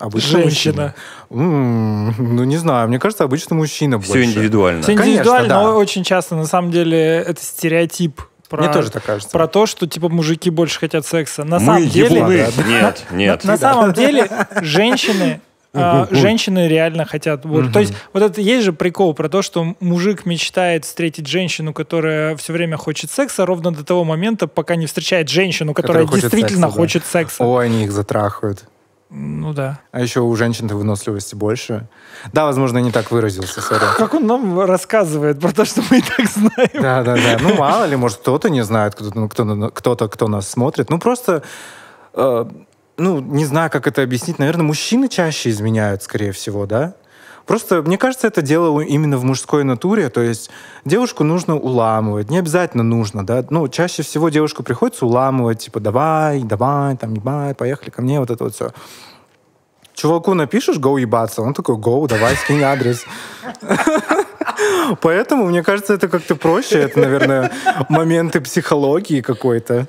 [0.00, 0.94] Обычно Женщина.
[1.28, 2.14] мужчина.
[2.18, 2.88] Ну, не знаю.
[2.88, 4.30] Мне кажется, обычно мужчина Все больше.
[4.30, 4.82] индивидуально.
[4.82, 5.62] Все Конечно, индивидуально, да.
[5.62, 8.22] но очень часто, на самом деле, это стереотип.
[8.48, 9.30] Про, Мне тоже так кажется.
[9.30, 11.44] Про то, что, типа, мужики больше хотят секса.
[11.44, 12.16] На Мы самом деле...
[12.16, 12.46] ебуны.
[12.56, 12.64] да.
[12.66, 13.44] Нет, нет.
[13.44, 14.28] На самом деле
[14.62, 15.40] женщины
[15.72, 17.44] а, женщины реально хотят.
[17.44, 21.72] Вот, То есть вот это есть же прикол про то, что мужик мечтает встретить женщину,
[21.72, 26.22] которая все время хочет секса, ровно до того момента, пока не встречает женщину, которая, Которая
[26.22, 26.82] хочет действительно секса, да.
[26.82, 27.44] хочет секса.
[27.44, 28.64] Ой, они их затрахают.
[29.10, 29.80] Ну да.
[29.90, 31.88] А еще у женщин-то выносливости больше.
[32.32, 33.82] Да, возможно, я не так выразился, сори.
[33.96, 36.70] Как он нам рассказывает про то, что мы и так знаем.
[36.80, 37.38] Да, да, да.
[37.40, 40.90] Ну, мало ли, может, кто-то не знает, кто-то, ну, кто, кто нас смотрит.
[40.90, 41.42] Ну, просто,
[42.14, 42.44] э,
[42.98, 44.38] ну, не знаю, как это объяснить.
[44.38, 46.94] Наверное, мужчины чаще изменяют, скорее всего, да?
[47.46, 50.08] Просто, мне кажется, это дело именно в мужской натуре.
[50.08, 50.50] То есть
[50.84, 52.30] девушку нужно уламывать.
[52.30, 53.44] Не обязательно нужно, да?
[53.50, 58.30] Ну, чаще всего девушку приходится уламывать, типа, давай, давай, там, ебай, поехали ко мне, вот
[58.30, 58.72] это вот все.
[59.94, 63.04] Чуваку напишешь «go ебаться», он такой «go, давай, скинь адрес».
[65.02, 66.78] Поэтому, мне кажется, это как-то проще.
[66.78, 67.52] Это, наверное,
[67.88, 69.86] моменты психологии какой-то.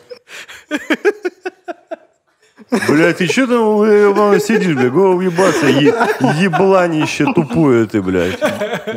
[2.87, 5.93] Бля, ты что там э, сидишь, бля, гоу ебаться, е-
[6.41, 8.39] ебланище тупое ты, блядь.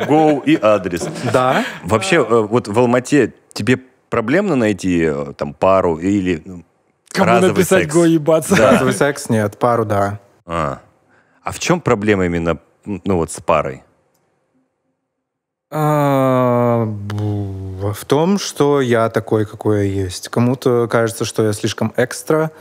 [0.07, 1.07] Гоу и адрес.
[1.33, 1.65] Да.
[1.83, 3.77] Вообще, э, вот в Алмате тебе
[4.09, 6.63] проблемно найти э, там пару или ну,
[7.11, 7.93] Кому разовый написать секс?
[7.93, 8.55] го ебаться?
[8.55, 10.19] Разовый секс нет, пару да.
[10.45, 10.79] А.
[11.43, 13.83] а в чем проблема именно, ну вот с парой?
[15.71, 20.29] А, В том, что я такой, какой я есть.
[20.29, 22.51] Кому-то кажется, что я слишком экстра,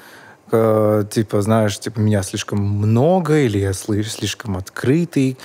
[0.52, 5.36] э, типа, знаешь, типа, меня слишком много, или я сли- слишком открытый,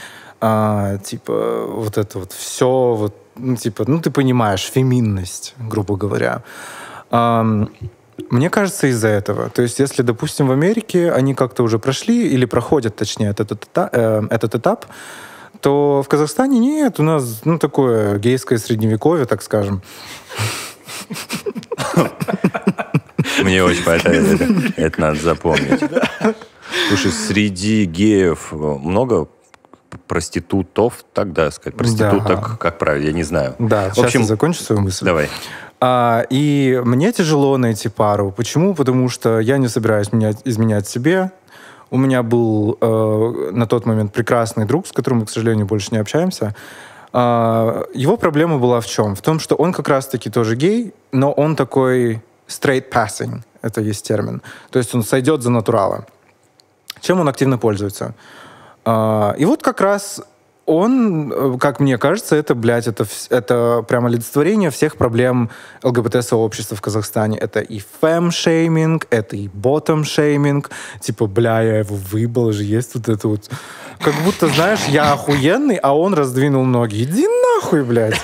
[0.42, 6.44] а, типа, вот это вот все, вот, ну, типа, ну, ты понимаешь, феминность, грубо говоря.
[7.12, 7.70] Ам,
[8.30, 9.50] мне кажется, из-за этого.
[9.50, 13.90] То есть, если, допустим, в Америке они как-то уже прошли или проходят, точнее, этот, эта-
[13.92, 14.86] э, этот этап,
[15.62, 17.00] то в Казахстане нет.
[17.00, 19.82] У нас, ну, такое гейское средневековье, так скажем.
[23.44, 24.72] Мне очень понравилось.
[24.78, 25.82] Это, надо запомнить.
[26.88, 29.28] Слушай, среди геев э, много
[30.08, 32.58] проститутов, так да, сказать, проституток, Да.
[32.60, 33.56] как правильно, я не знаю.
[33.60, 35.06] Да, В общем, закончу свою мысль.
[35.06, 35.30] давай.
[35.82, 38.32] А, и мне тяжело найти пару.
[38.32, 38.76] Почему?
[38.76, 41.32] Потому что я не собираюсь менять, изменять себе.
[41.90, 45.90] У меня был э, на тот момент прекрасный друг, с которым мы, к сожалению, больше
[45.92, 46.56] не общаемся.
[47.14, 49.16] А, его проблема была в чем?
[49.16, 54.06] В том, что он как раз-таки тоже гей, но он такой straight passing, это есть
[54.06, 54.42] термин.
[54.72, 56.06] То есть он сойдет за натурала.
[57.00, 58.14] Чем он активно пользуется?
[58.84, 60.22] А, и вот как раз
[60.66, 65.50] он, как мне кажется, это, блядь, это, это прямо олицетворение всех проблем
[65.82, 67.40] ЛГБТ-сообщества в Казахстане.
[67.40, 70.70] Это и фэм-шейминг, это и ботом-шейминг.
[71.02, 73.50] Типа, бля, я его выбыл же, есть вот это вот...
[74.00, 77.04] Как будто, знаешь, я охуенный, а он раздвинул ноги.
[77.04, 78.22] Иди нахуй, блядь.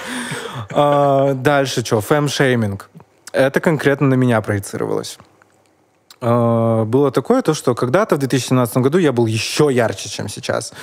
[0.72, 1.98] А, дальше что?
[1.98, 2.84] Фэм-шейминг.
[3.36, 5.18] Это конкретно на меня проецировалось.
[6.22, 10.74] А, было такое, то, что когда-то в 2017 году я был еще ярче, чем сейчас.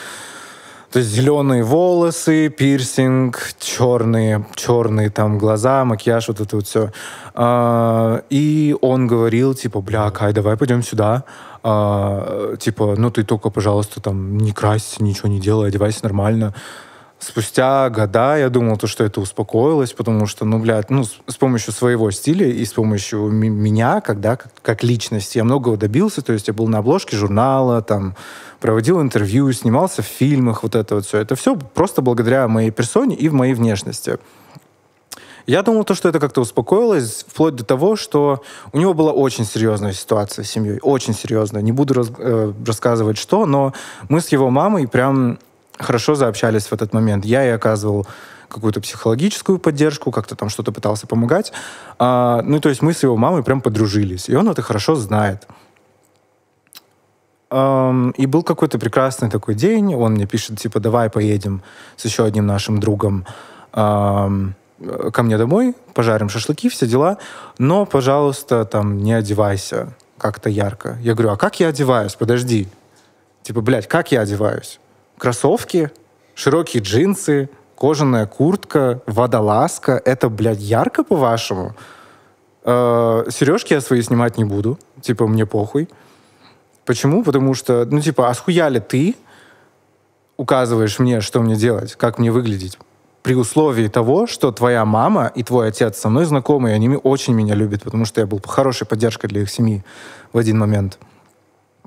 [0.91, 6.93] То есть зеленые волосы, пирсинг, черные, черные там глаза, макияж, вот это вот все.
[7.35, 11.25] А, и он говорил, типа, бля, Кай, давай пойдем сюда.
[11.63, 16.55] А, типа, ну ты только, пожалуйста, там не красься, ничего не делай, одевайся нормально.
[17.23, 21.37] Спустя года я думал, то, что это успокоилось, потому что, ну, блядь, ну, с, с
[21.37, 26.33] помощью своего стиля и с помощью меня, когда как, как личности, я многого добился, то
[26.33, 28.17] есть я был на обложке журнала, там,
[28.59, 31.19] проводил интервью, снимался в фильмах, вот это вот все.
[31.19, 34.19] Это все просто благодаря моей персоне и в моей внешности.
[35.47, 38.43] Я думал, то, что это как-то успокоилось, вплоть до того, что
[38.73, 41.63] у него была очень серьезная ситуация с семьей, очень серьезная.
[41.63, 43.75] Не буду раз, э, рассказывать, что, но
[44.09, 45.39] мы с его мамой прям
[45.83, 47.25] хорошо заобщались в этот момент.
[47.25, 48.07] Я ей оказывал
[48.49, 51.53] какую-то психологическую поддержку, как-то там что-то пытался помогать.
[51.99, 54.29] А, ну, то есть мы с его мамой прям подружились.
[54.29, 55.47] И он это хорошо знает.
[57.51, 59.95] Um, и был какой-то прекрасный такой день.
[59.95, 61.63] Он мне пишет, типа, давай поедем
[61.97, 63.27] с еще одним нашим другом
[63.73, 64.53] um,
[65.13, 67.19] ко мне домой, пожарим шашлыки, все дела.
[67.59, 70.97] Но, пожалуйста, там, не одевайся как-то ярко.
[71.03, 72.15] Я говорю, а как я одеваюсь?
[72.15, 72.69] Подожди.
[73.43, 74.79] Типа, блядь, как я одеваюсь?
[75.23, 75.93] Кроссовки,
[76.35, 80.03] широкие джинсы, кожаная куртка, водолазка.
[80.05, 81.77] Это, блядь, ярко, по-вашему?
[82.65, 84.81] Э, сережки я свои снимать не буду.
[85.01, 85.89] Типа, мне похуй.
[86.85, 87.23] Почему?
[87.23, 89.15] Потому что, ну, типа, а схуя ли ты
[90.37, 92.77] указываешь мне, что мне делать, как мне выглядеть?
[93.23, 97.35] При условии того, что твоя мама и твой отец со мной знакомы, и они очень
[97.35, 99.85] меня любят, потому что я был хорошей поддержкой для их семьи
[100.33, 100.99] в один момент.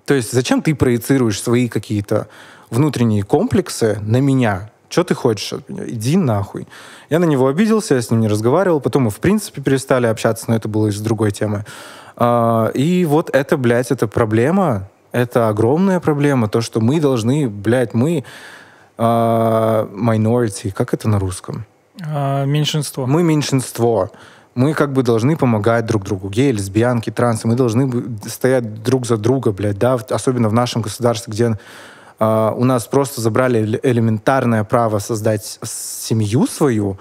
[0.06, 2.30] То есть зачем ты проецируешь свои какие-то
[2.70, 4.70] внутренние комплексы на меня.
[4.90, 5.84] Что ты хочешь от меня?
[5.88, 6.68] Иди нахуй.
[7.10, 8.80] Я на него обиделся, я с ним не разговаривал.
[8.80, 11.66] Потом мы, в принципе, перестали общаться, но это было из другой темы.
[12.16, 14.90] А, и вот это, блядь, это проблема.
[15.12, 16.48] Это огромная проблема.
[16.48, 18.24] То, что мы должны, блядь, мы
[18.98, 21.66] а, minority, как это на русском?
[22.02, 23.06] А, меньшинство.
[23.06, 24.12] Мы меньшинство.
[24.54, 26.30] Мы как бы должны помогать друг другу.
[26.30, 27.48] Геи, лесбиянки, трансы.
[27.48, 27.92] Мы должны
[28.28, 31.60] стоять друг за друга, блядь, да, особенно в нашем государстве, где
[32.18, 36.98] Uh, у нас просто забрали элементарное право создать семью свою,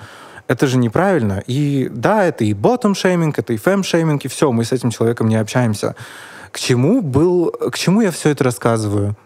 [0.49, 1.43] это же неправильно.
[1.47, 5.37] И да, это и ботом-шейминг, это и фэм-шейминг, и все, мы с этим человеком не
[5.37, 5.95] общаемся.
[6.51, 9.17] К чему был, к чему я все это рассказываю?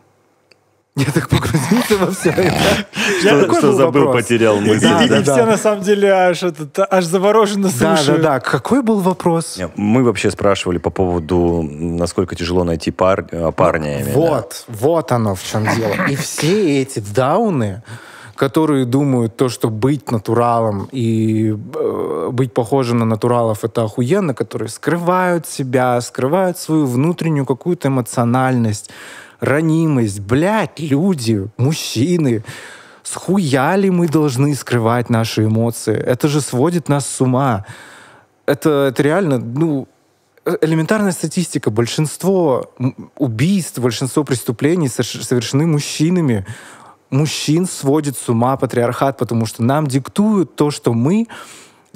[0.96, 2.86] Я так погрузился во все это.
[3.20, 4.86] Что, что забыл, потерял мысль.
[4.86, 8.06] И, все на самом деле аж, этот, аж завороженно слушают.
[8.06, 8.40] Да, да, да.
[8.40, 9.60] Какой был вопрос?
[9.76, 14.04] Мы вообще спрашивали по поводу, насколько тяжело найти э, парня.
[14.12, 16.08] Вот, вот оно в чем дело.
[16.08, 17.82] И все эти дауны,
[18.34, 24.68] которые думают то, что быть натуралом и э, быть похожим на натуралов это охуенно, которые
[24.68, 28.90] скрывают себя, скрывают свою внутреннюю какую-то эмоциональность,
[29.40, 30.20] ранимость.
[30.20, 32.44] Блядь, люди, мужчины,
[33.02, 35.96] схуяли мы должны скрывать наши эмоции?
[35.96, 37.64] Это же сводит нас с ума.
[38.46, 39.88] Это, это реально, ну,
[40.60, 41.70] элементарная статистика.
[41.70, 42.72] Большинство
[43.16, 46.46] убийств, большинство преступлений совершены мужчинами.
[47.10, 51.26] Мужчин сводит с ума патриархат, потому что нам диктуют то, что мы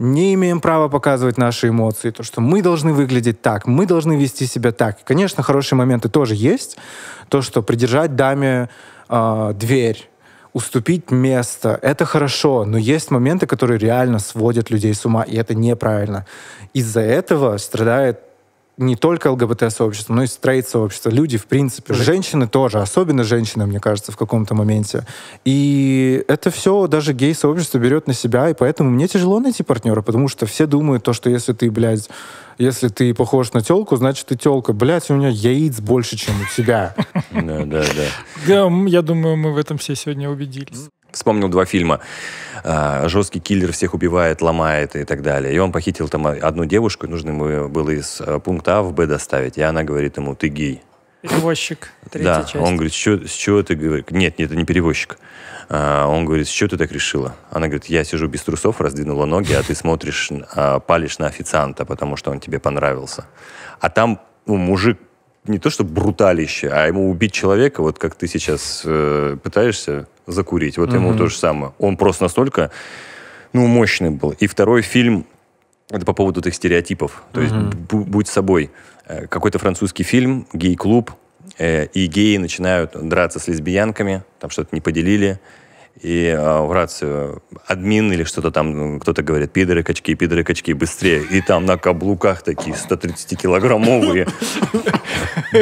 [0.02, 4.46] не имеем права показывать наши эмоции, то, что мы должны выглядеть так, мы должны вести
[4.46, 5.00] себя так.
[5.00, 6.76] И, конечно, хорошие моменты тоже есть.
[7.28, 8.68] То, что придержать даме
[9.08, 10.10] э, дверь,
[10.52, 15.54] уступить место, это хорошо, но есть моменты, которые реально сводят людей с ума, и это
[15.54, 16.26] неправильно.
[16.74, 18.18] Из-за этого страдает
[18.78, 21.10] не только ЛГБТ-сообщество, но и стрейт-сообщество.
[21.10, 21.94] Люди, в принципе.
[21.94, 25.06] Женщины тоже, особенно женщины, мне кажется, в каком-то моменте.
[25.44, 30.28] И это все даже гей-сообщество берет на себя, и поэтому мне тяжело найти партнера, потому
[30.28, 32.08] что все думают то, что если ты, блядь,
[32.58, 34.72] если ты похож на телку, значит ты телка.
[34.72, 36.94] Блядь, у меня яиц больше, чем у тебя.
[37.32, 38.06] Да, да, да.
[38.46, 40.88] Да, я думаю, мы в этом все сегодня убедились.
[41.12, 42.00] Вспомнил два фильма.
[42.64, 45.54] А, Жесткий киллер всех убивает, ломает и так далее.
[45.54, 49.06] И он похитил там одну девушку, нужно ему было из э, пункта А в Б
[49.06, 49.58] доставить.
[49.58, 50.82] И она говорит ему, ты гей.
[51.22, 51.90] Перевозчик.
[52.10, 52.56] Третья да, часть.
[52.56, 54.06] он говорит, с чего ты говоришь?
[54.10, 55.18] Нет, нет, это не перевозчик.
[55.68, 57.36] А, он говорит, с чего ты так решила?
[57.50, 61.84] Она говорит, я сижу без трусов, раздвинула ноги, а ты смотришь, а, палишь на официанта,
[61.84, 63.26] потому что он тебе понравился.
[63.80, 64.98] А там ну, мужик
[65.46, 70.78] не то что бруталище, а ему убить человека, вот как ты сейчас э, пытаешься закурить,
[70.78, 71.72] вот ему то же самое.
[71.78, 72.70] Он просто настолько,
[73.52, 74.30] ну, мощный был.
[74.38, 75.26] И второй фильм,
[75.90, 77.24] это по поводу этих стереотипов.
[77.32, 78.70] То есть бу- будь собой.
[79.08, 81.10] Э, Какой-то французский фильм, гей-клуб,
[81.58, 85.40] э, и геи начинают драться с лесбиянками, там что-то не поделили,
[86.00, 90.72] и э, в рацию админ или что-то там, ну, кто-то говорит, пидоры, качки, пидоры, качки,
[90.72, 91.22] быстрее.
[91.30, 94.28] И там на каблуках такие 130-килограммовые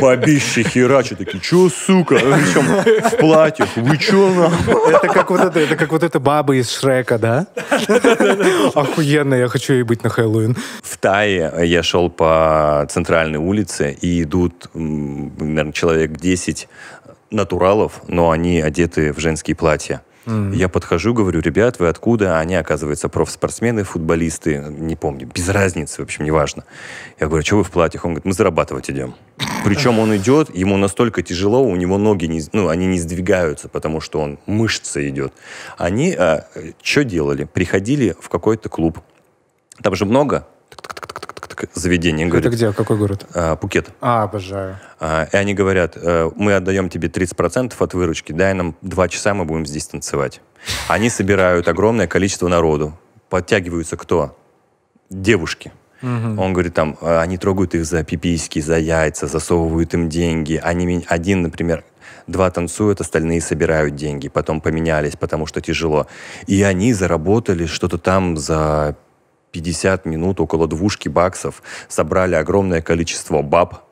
[0.00, 2.14] бабищи херачи такие, чё, сука?
[2.14, 4.94] Причем в платьях, вы чё, нахуй?
[4.94, 7.46] Это как вот это, это как вот эта баба из Шрека, да?
[8.74, 10.56] Охуенно, я хочу ей быть на Хэллоуин.
[10.82, 16.68] В Тае я шел по центральной улице, и идут, наверное, человек 10
[17.30, 20.02] натуралов, но они одеты в женские платья.
[20.26, 22.36] Я подхожу, говорю, ребят, вы откуда?
[22.36, 26.64] А Они, оказывается, профспортсмены, футболисты, не помню, без разницы, в общем, неважно.
[27.18, 28.04] Я говорю, что вы в платьях?
[28.04, 29.14] Он говорит, мы зарабатывать идем.
[29.64, 34.00] Причем он идет, ему настолько тяжело, у него ноги, не, ну, они не сдвигаются, потому
[34.00, 35.32] что он мышца идет.
[35.78, 36.16] Они
[36.82, 37.44] что делали?
[37.44, 39.00] Приходили в какой-то клуб.
[39.82, 40.46] Там же много
[41.74, 42.24] заведений.
[42.24, 42.72] Это Говорит, где?
[42.72, 43.26] Какой город?
[43.34, 43.90] «А, Пукет.
[44.00, 44.78] А, обожаю.
[44.98, 49.34] А, И они говорят, э, мы отдаем тебе 30% от выручки, дай нам два часа,
[49.34, 50.40] мы будем здесь танцевать.
[50.88, 52.98] Они собирают огромное количество народу.
[53.28, 54.36] Подтягиваются кто?
[55.10, 55.72] Девушки.
[56.02, 60.58] Он говорит, там, э, они трогают их за пиписьки, за яйца, засовывают им деньги.
[60.62, 61.84] Они, один, например,
[62.26, 64.28] два танцуют, остальные собирают деньги.
[64.28, 66.06] Потом поменялись, потому что тяжело.
[66.46, 68.96] И они заработали что-то там за
[69.52, 71.62] 50 минут, около двушки баксов.
[71.88, 73.90] Собрали огромное количество баб,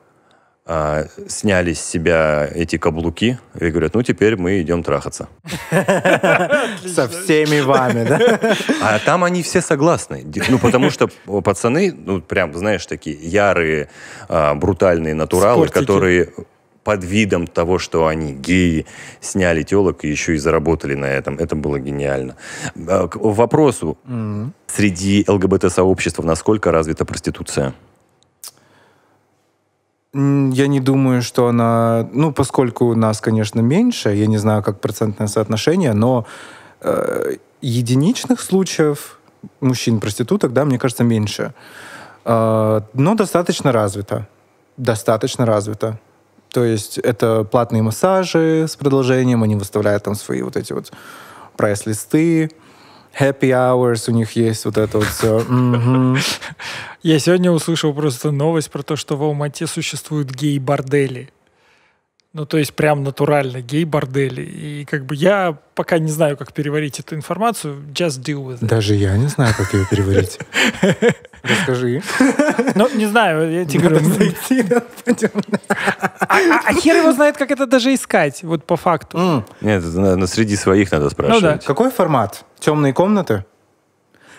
[0.71, 5.27] а, сняли с себя эти каблуки и говорят, ну теперь мы идем трахаться.
[5.71, 8.39] Со всеми вами, да?
[8.79, 10.23] А там они все согласны.
[10.47, 11.07] Ну, потому что
[11.43, 13.89] пацаны, ну, прям, знаешь, такие ярые,
[14.27, 16.33] а, брутальные натуралы, которые
[16.89, 18.85] под видом того, что они геи,
[19.21, 21.35] сняли телок и еще и заработали на этом.
[21.35, 22.35] Это было гениально.
[22.87, 23.95] А, К вопросу.
[24.65, 27.73] Среди ЛГБТ-сообщества насколько развита проституция?
[30.13, 32.09] Я не думаю, что она...
[32.11, 36.25] Ну, поскольку нас, конечно, меньше, я не знаю, как процентное соотношение, но
[36.81, 39.19] э, единичных случаев
[39.61, 41.53] мужчин-проституток, да, мне кажется, меньше.
[42.25, 44.27] Э, но достаточно развито.
[44.77, 45.99] Достаточно развито.
[46.51, 50.91] То есть это платные массажи с продолжением, они выставляют там свои вот эти вот
[51.55, 52.51] прайс-листы,
[53.19, 55.43] happy hours у них есть, вот это вот все.
[57.03, 61.29] Я сегодня услышал просто новость про то, что в Алмате существуют гей-бордели.
[62.31, 64.41] Ну, то есть прям натурально гей-бордели.
[64.43, 67.77] И как бы я пока не знаю, как переварить эту информацию.
[67.91, 68.67] Just deal with it.
[68.67, 70.37] Даже я не знаю, как ее переварить.
[71.43, 72.01] Расскажи.
[72.75, 74.05] Ну, не знаю, я тебе говорю.
[76.19, 79.43] А, а- а хер его знает, как это даже искать, вот по факту.
[79.61, 81.65] Нет, на- среди своих надо спрашивать.
[81.65, 82.45] Какой формат?
[82.59, 83.43] Темные комнаты?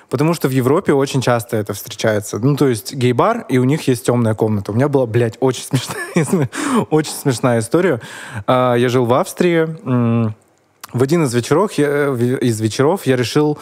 [0.08, 2.38] Потому что в Европе очень часто это встречается.
[2.38, 4.72] Ну, то есть гей-бар, и у них есть темная комната.
[4.72, 6.48] У меня была, блядь, очень смешная,
[6.90, 8.00] очень смешная история.
[8.46, 9.66] А, Я жил в Австрии.
[10.92, 13.58] В один из вечеров, я, в- из вечеров я решил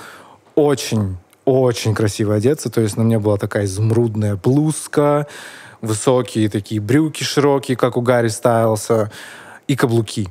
[0.55, 1.19] очень,
[1.49, 2.71] очень красиво одеться.
[2.71, 5.27] То есть на мне была такая изумрудная блузка,
[5.81, 9.11] высокие такие брюки широкие, как у Гарри Стайлса,
[9.67, 10.29] и каблуки.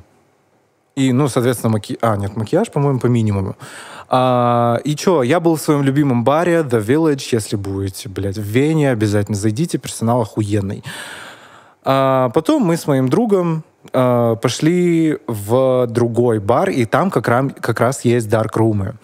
[0.94, 1.98] И, ну, соответственно, маки...
[2.00, 3.56] А, нет, макияж, по-моему, по минимуму.
[4.08, 7.28] А, и что, я был в своем любимом баре The Village.
[7.32, 10.82] Если будете, блядь, в Вене, обязательно зайдите, персонал охуенный.
[11.84, 17.50] А, потом мы с моим другом а, пошли в другой бар, и там как, рам-
[17.50, 18.94] как раз есть дарк-румы.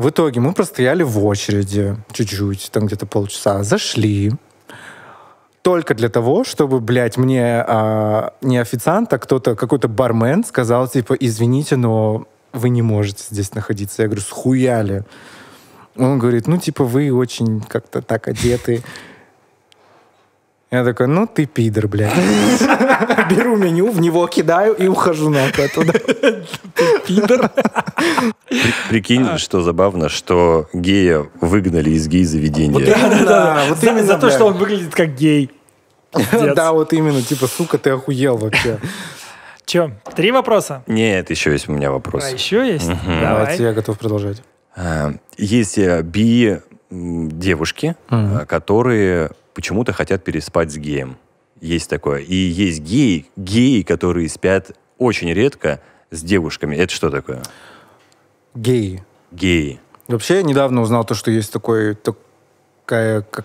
[0.00, 4.32] В итоге мы простояли в очереди чуть-чуть, там где-то полчаса, зашли,
[5.60, 11.12] только для того, чтобы, блядь, мне а, не официант, а кто-то, какой-то бармен сказал, типа,
[11.20, 14.00] извините, но вы не можете здесь находиться.
[14.00, 15.04] Я говорю, схуяли.
[15.96, 18.82] Он говорит, ну, типа, вы очень как-то так одеты.
[20.70, 22.12] Я такой, ну, ты пидор, блядь.
[23.30, 25.92] Беру меню, в него кидаю и ухожу нахуй оттуда.
[27.06, 27.50] Пидор.
[28.48, 32.86] При- Прикинь, что забавно, что гея выгнали из гей-заведения.
[33.24, 35.50] Да, вот именно, за то, что он выглядит как гей.
[36.54, 38.78] Да, вот именно, типа, сука, ты охуел вообще.
[39.64, 40.82] Че, три вопроса?
[40.86, 42.24] Нет, еще есть у меня вопрос.
[42.24, 42.88] А еще есть?
[42.88, 43.20] Давай.
[43.20, 44.42] Давайте, я готов продолжать.
[44.76, 46.58] А, Есть э, би
[46.90, 49.30] девушки, а, которые
[49.60, 51.18] почему-то хотят переспать с геем.
[51.60, 52.20] Есть такое.
[52.20, 55.80] И есть геи, геи, которые спят очень редко
[56.10, 56.76] с девушками.
[56.76, 57.42] Это что такое?
[58.54, 59.04] Геи.
[59.30, 59.78] Геи.
[60.08, 63.44] Вообще, я недавно узнал то, что есть такой, такая, как,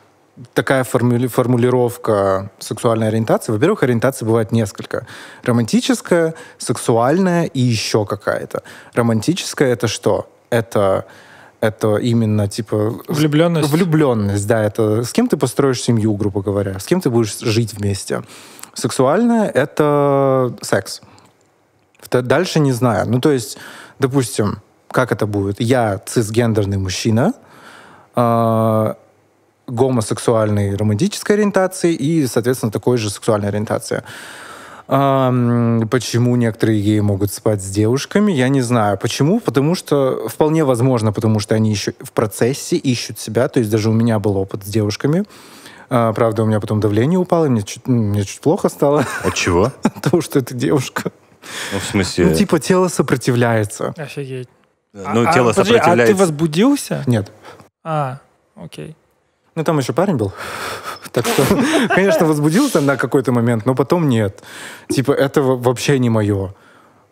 [0.53, 3.51] такая формули- формулировка сексуальной ориентации.
[3.51, 5.05] Во-первых, ориентации бывает несколько.
[5.43, 8.63] Романтическая, сексуальная и еще какая-то.
[8.93, 10.29] Романтическая это что?
[10.49, 11.05] Это
[11.67, 13.69] это именно типа Влюбленность.
[13.69, 17.73] влюбленность, да, это с кем ты построишь семью, грубо говоря, с кем ты будешь жить
[17.73, 18.23] вместе.
[18.73, 21.01] Сексуальное это секс.
[22.11, 23.09] Дальше не знаю.
[23.09, 23.57] Ну, то есть,
[23.99, 24.57] допустим,
[24.91, 25.59] как это будет?
[25.59, 27.33] Я цисгендерный мужчина,
[28.15, 28.93] э,
[29.67, 34.03] гомосексуальной романтической ориентации и, соответственно, такой же сексуальной ориентации.
[34.87, 38.97] Почему некоторые геи могут спать с девушками, я не знаю.
[38.97, 39.39] Почему?
[39.39, 43.47] Потому что, вполне возможно, потому что они еще в процессе ищут себя.
[43.47, 45.25] То есть даже у меня был опыт с девушками.
[45.89, 49.33] А, Правда, у меня потом давление упало, и мне чуть, мне чуть плохо стало От
[49.35, 49.71] чего?
[49.83, 51.11] от того, что это девушка.
[51.73, 52.25] Ну, в смысле...
[52.27, 53.93] Ну, типа, тело сопротивляется.
[53.97, 54.49] Офигеть.
[54.93, 56.13] ну, А- тело а, подожди, сопротивляется.
[56.13, 57.03] А ты возбудился?
[57.05, 57.31] Нет.
[57.83, 58.19] А,
[58.55, 58.95] окей.
[59.55, 60.33] Ну, там еще парень был.
[61.11, 61.43] Так что,
[61.95, 64.43] конечно, возбудился на какой-то момент, но потом нет.
[64.89, 66.53] Типа, это во- вообще не мое.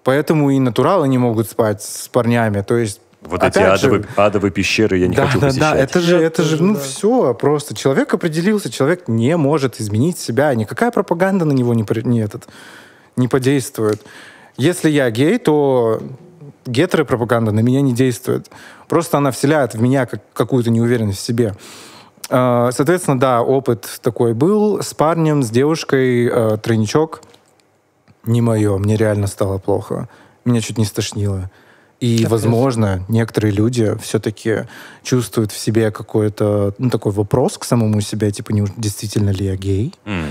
[0.03, 2.61] Поэтому и натуралы не могут спать с парнями.
[2.64, 5.72] То есть, Вот эти опять же, адовые, адовые пещеры я не да, хочу да, посещать.
[5.74, 6.82] да, это же, Я это же, ну да.
[6.82, 12.20] все, просто человек определился, человек не может изменить себя, никакая пропаганда на него не, не,
[12.20, 12.49] этот,
[13.15, 14.02] не подействует.
[14.57, 16.02] Если я гей, то
[16.65, 18.49] гетеропропаганда на меня не действует.
[18.90, 21.56] Просто она вселяет в меня как, какую-то неуверенность в себе.
[22.35, 27.22] А, Соответственно, да, опыт такой был с парнем, с девушкой, э, тройничок.
[28.26, 30.10] Не мое, мне реально стало плохо.
[30.43, 31.51] Меня чуть не стошнило.
[31.99, 34.65] И, возможно, некоторые люди все-таки
[35.03, 39.55] чувствуют в себе какой-то, ну, такой вопрос к самому себе, типа, не, действительно ли я
[39.55, 39.93] гей?
[40.05, 40.26] М.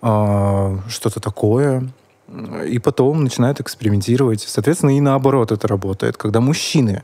[0.00, 1.86] а, что-то такое.
[2.66, 4.40] И потом начинают экспериментировать.
[4.40, 7.02] Соответственно, и наоборот это работает, когда мужчины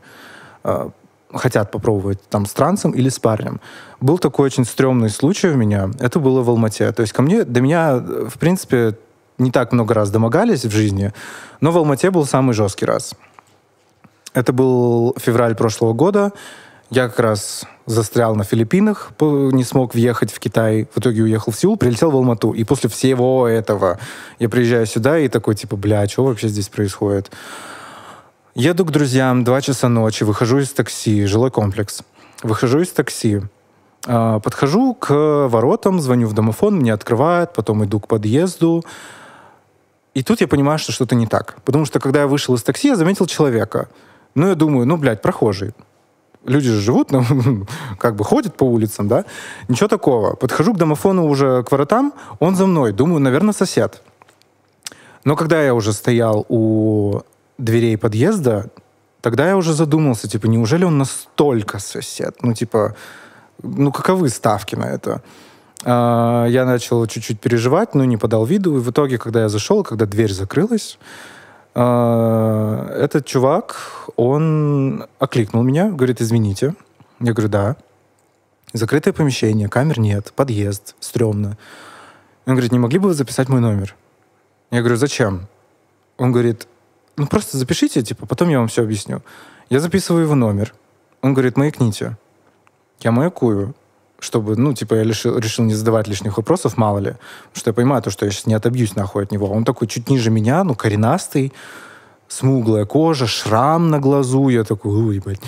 [0.65, 0.91] а,
[1.33, 3.61] хотят попробовать там с трансом или с парнем.
[4.01, 5.91] Был такой очень стрёмный случай у меня.
[6.01, 6.91] Это было в Алмате.
[6.93, 8.97] То есть ко мне, до меня, в принципе,
[9.39, 11.13] не так много раз домогались в жизни,
[11.61, 13.15] но в Алмате был самый жесткий раз.
[14.35, 16.33] Это был февраль прошлого года.
[16.91, 20.89] Я как раз застрял на Филиппинах, не смог въехать в Китай.
[20.95, 22.53] В итоге уехал в Сеул, прилетел в Алмату.
[22.53, 23.99] И после всего этого
[24.39, 27.31] я приезжаю сюда и такой, типа, бля, что вообще здесь происходит?
[28.59, 32.03] Еду к друзьям, два часа ночи, выхожу из такси, жилой комплекс.
[32.43, 33.43] Выхожу из такси,
[34.05, 38.85] а, подхожу к воротам, звоню в домофон, мне открывают, потом иду к подъезду.
[40.13, 41.59] И тут я понимаю, что что-то не так.
[41.65, 43.91] Потому что, когда я вышел из такси, я заметил человека.
[44.35, 45.73] Ну, я думаю, ну, блядь, прохожий.
[46.45, 47.23] Люди же живут, ну,
[48.01, 49.25] как бы ходят по улицам, да?
[49.69, 50.35] Ничего такого.
[50.35, 52.91] Подхожу к домофону уже к воротам, он за мной.
[52.91, 54.03] Думаю, наверное, сосед.
[55.23, 57.21] Но когда я уже стоял у
[57.59, 58.71] дверей подъезда,
[59.21, 62.37] тогда я уже задумался, типа, неужели он настолько сосед?
[62.43, 62.95] Ну, типа,
[63.63, 65.23] ну, каковы ставки на это?
[65.85, 68.77] А, Я начал чуть-чуть переживать, но не подал виду.
[68.77, 70.99] И в итоге, когда я зашел, когда дверь закрылась,
[71.75, 73.77] а, этот чувак,
[74.17, 76.75] он окликнул меня, говорит, извините.
[77.21, 77.77] Я говорю, да.
[78.73, 81.57] Закрытое помещение, камер нет, подъезд, стрёмно.
[82.47, 83.95] Он говорит, не могли бы вы записать мой номер?
[84.71, 85.49] Я говорю, зачем?
[86.19, 86.69] Он говорит,
[87.19, 89.23] ну просто запишите, типа, потом я вам все объясню.
[89.71, 90.75] Я записываю его номер.
[91.21, 92.17] Он говорит, маякните.
[93.01, 93.75] Я маякую,
[94.19, 97.15] чтобы, ну, типа, я решил, решил не задавать лишних вопросов, мало ли.
[97.53, 99.51] Что я понимаю, то, что я сейчас не отобьюсь нахуй от него.
[99.51, 101.53] Он такой чуть ниже меня, ну, коренастый,
[102.29, 104.49] смуглая кожа, шрам на глазу.
[104.49, 105.41] Я такой, ой, блядь.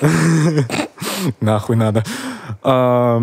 [1.40, 2.04] Нахуй надо.
[2.62, 3.22] А,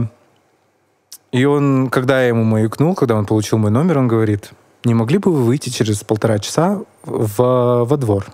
[1.31, 4.51] И он, когда я ему маякнул, когда он получил мой номер, он говорит,
[4.83, 8.25] не могли бы вы выйти через полтора часа в, во двор?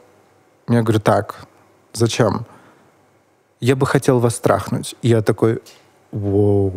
[0.69, 1.45] Я говорю, так,
[1.93, 2.45] зачем?
[3.59, 4.95] Я бы хотел вас трахнуть.
[5.01, 5.61] И я такой,
[6.11, 6.71] Воу,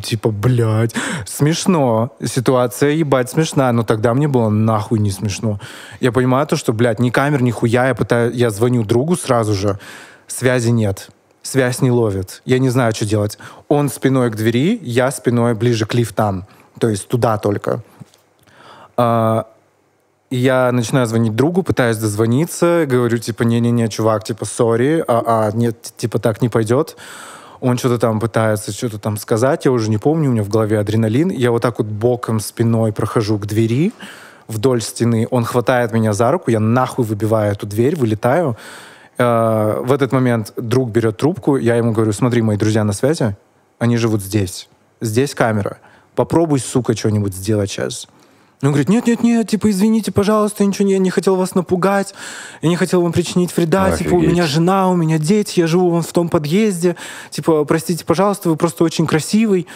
[0.00, 0.94] типа, блядь,
[1.26, 2.12] смешно.
[2.24, 5.58] Ситуация, ебать, смешная, но тогда мне было нахуй не смешно.
[6.00, 9.54] Я понимаю то, что, блядь, ни камер, ни хуя, я, пытаюсь, я звоню другу сразу
[9.54, 9.80] же,
[10.28, 11.10] связи нет,
[11.42, 13.38] связь не ловит, я не знаю, что делать.
[13.66, 16.46] Он спиной к двери, я спиной ближе к лифтам,
[16.78, 17.82] то есть туда только.
[18.96, 19.46] А,
[20.30, 25.92] я начинаю звонить другу, пытаюсь дозвониться, говорю, типа, не-не-не, чувак, типа, сори, а, а, нет,
[25.96, 26.96] типа, так не пойдет.
[27.60, 30.78] Он что-то там пытается что-то там сказать, я уже не помню, у меня в голове
[30.78, 31.30] адреналин.
[31.30, 33.92] Я вот так вот боком, спиной прохожу к двери
[34.48, 35.26] вдоль стены.
[35.30, 38.56] Он хватает меня за руку, я нахуй выбиваю эту дверь, вылетаю.
[39.18, 43.36] Э, В этот момент друг берет трубку, я ему говорю, смотри, мои друзья на связи,
[43.78, 44.68] они живут здесь.
[45.00, 45.78] Здесь камера.
[46.14, 48.08] Попробуй, сука, что-нибудь сделать сейчас.
[48.62, 52.14] Он говорит, нет-нет-нет, типа, извините, пожалуйста, я ничего не, я не хотел вас напугать,
[52.62, 54.32] я не хотел вам причинить вреда, типа, у Офигеть.
[54.32, 56.96] меня жена, у меня дети, я живу вон в том подъезде,
[57.30, 59.66] типа, простите, пожалуйста, вы просто очень красивый.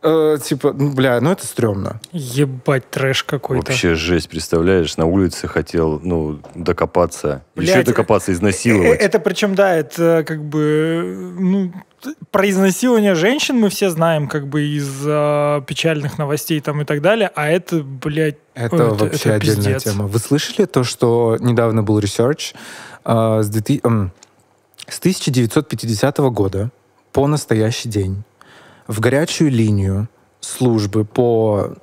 [0.00, 2.00] Э, типа, ну, бля, ну это стрёмно.
[2.12, 3.66] Ебать, трэш какой-то.
[3.66, 7.42] Вообще жесть, представляешь, на улице хотел, ну, докопаться.
[7.56, 9.00] Блядь, Еще докопаться, Э, изнасиловать.
[9.00, 11.72] Это причем, да, это как бы, ну,
[12.30, 17.00] про изнасилование женщин мы все знаем, как бы из а, печальных новостей там и так
[17.02, 19.82] далее, а это, блядь, Это ой, вообще отдельная пиздец.
[19.84, 20.06] тема.
[20.06, 22.54] Вы слышали то, что недавно был research
[23.04, 24.12] а, с, 2000 м,
[24.86, 26.70] с 1950 года
[27.12, 28.22] по настоящий день
[28.86, 30.08] в горячую линию
[30.40, 31.74] службы по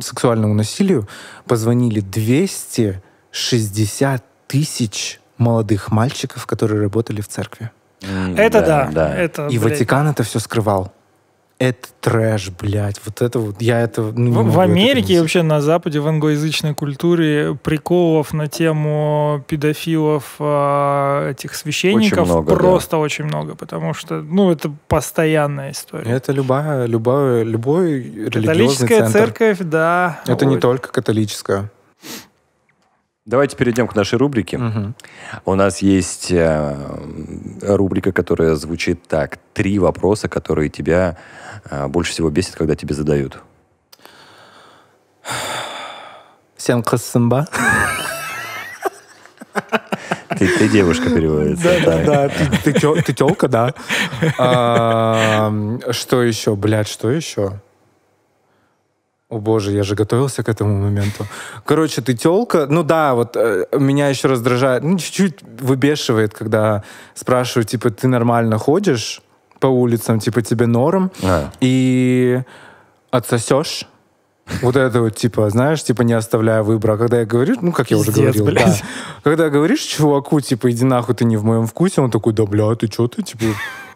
[0.00, 1.08] сексуальному насилию
[1.46, 7.70] позвонили 260 тысяч молодых мальчиков, которые работали в церкви.
[8.36, 10.92] Это да, это, И блядь, Ватикан это все скрывал.
[11.58, 13.00] Это трэш, блядь.
[13.04, 14.02] Вот это вот, я это...
[14.02, 19.44] ну, не В, в Америке и вообще на Западе в англоязычной культуре приколов на тему
[19.46, 22.56] педофилов а, этих священников много, да.
[22.56, 26.10] просто очень много, потому что, ну, это постоянная история.
[26.10, 29.18] Это любая, любая, любой религиозный Католическая центр.
[29.18, 30.20] церковь, да.
[30.26, 30.60] Это не Ой.
[30.60, 31.70] только католическая.
[33.26, 34.58] Давайте перейдем к нашей рубрике.
[34.58, 34.94] Мгм.
[35.46, 36.76] У нас есть э,
[37.62, 39.38] рубрика, которая звучит так.
[39.54, 41.16] Три вопроса, которые тебя
[41.70, 43.38] э, больше всего бесит, когда тебе задают.
[46.56, 47.46] Всем красымба.
[50.38, 51.80] Ты, ты девушка переводится.
[51.84, 52.04] так.
[52.04, 53.72] Да, ты, ты, тё- ты тёлка, да.
[54.36, 55.50] А,
[55.92, 57.60] Что еще, блядь, что еще?
[59.34, 61.26] О боже, я же готовился к этому моменту.
[61.66, 62.66] Короче, ты телка.
[62.70, 66.82] Ну да, вот э, меня еще раздражает, ну чуть-чуть выбешивает, когда
[67.14, 69.22] спрашивают, типа, ты нормально ходишь
[69.58, 72.42] по улицам, типа, тебе норм, А, и
[73.10, 73.88] отсосешь.
[74.62, 76.92] Вот это вот, типа, знаешь, типа, не оставляя выбора.
[76.92, 78.82] А Когда я говорю, ну, как я уже Пиздец, говорил, блядь.
[78.82, 78.86] да.
[79.24, 82.74] Когда говоришь чуваку, типа, иди нахуй, ты не в моем вкусе, он такой, да, бля,
[82.74, 83.44] ты что, ты, типа,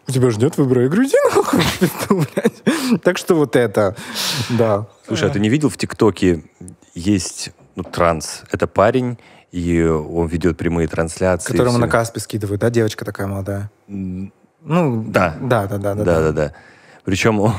[0.07, 0.81] у тебя же нет выбора.
[0.81, 1.61] Я говорю, иди нахуй,
[2.35, 3.01] блядь.
[3.03, 3.95] Так что вот это,
[4.49, 4.87] да.
[5.09, 6.43] Слушай, а ты не видел в ТикТоке
[6.93, 8.43] есть ну, транс?
[8.51, 9.17] Это парень,
[9.51, 11.51] и он ведет прямые трансляции.
[11.51, 13.71] Которому на Каспи скидывают, да, девочка такая молодая.
[13.87, 14.31] Ну,
[15.07, 15.35] Да.
[15.41, 16.03] Да, да, да, да.
[16.03, 16.53] Да, да, да.
[17.03, 17.53] Причем он,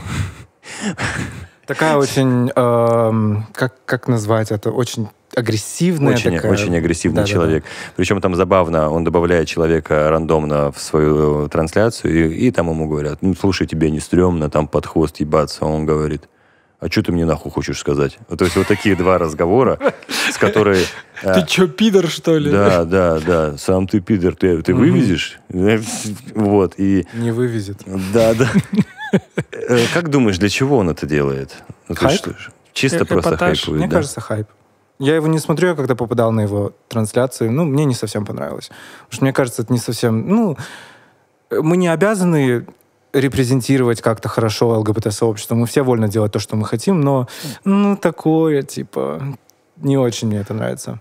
[1.66, 6.52] Такая очень, эм, как, как назвать это, очень агрессивная очень, такая.
[6.52, 7.32] очень агрессивный Да-да-да.
[7.32, 7.64] человек.
[7.96, 13.18] Причем там забавно, он добавляет человека рандомно в свою трансляцию, и, и там ему говорят,
[13.22, 15.64] ну, слушай, тебе не стрёмно там под хвост ебаться.
[15.64, 16.28] Он говорит,
[16.80, 18.18] а что ты мне нахуй хочешь сказать?
[18.36, 19.78] То есть вот такие два разговора,
[20.32, 20.86] с которой...
[21.22, 22.50] а, Ты чё, пидор, что ли?
[22.50, 23.58] Да, да, да.
[23.58, 25.38] Сам ты пидор, ты, ты вывезешь?
[26.34, 27.06] Вот, и...
[27.12, 27.82] Не вывезет.
[28.14, 28.48] Да, да.
[29.52, 31.54] Э, Как думаешь, для чего он это делает?
[31.92, 32.18] Хайп?
[32.18, 32.34] что
[32.72, 34.48] Чисто Э- просто хайпует, Мне кажется, хайп.
[34.98, 38.68] Я его не смотрю, я когда попадал на его трансляции, ну, мне не совсем понравилось.
[38.68, 40.28] Потому что мне кажется, это не совсем...
[40.28, 40.56] Ну,
[41.50, 42.66] э, мы не обязаны
[43.12, 45.54] репрезентировать как-то хорошо ЛГБТ-сообщество.
[45.54, 47.28] Мы все вольно делать то, что мы хотим, но,
[47.64, 49.36] ну, такое, типа,
[49.76, 51.00] не очень мне это нравится.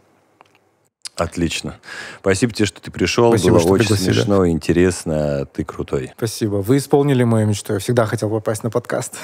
[1.15, 1.75] Отлично.
[2.21, 3.29] Спасибо тебе, что ты пришел.
[3.31, 4.13] Спасибо, Было что очень пригласили.
[4.13, 5.45] смешно, интересно.
[5.45, 6.13] Ты крутой.
[6.15, 6.57] Спасибо.
[6.57, 7.73] Вы исполнили мою мечту.
[7.73, 9.15] Я всегда хотел попасть на подкаст.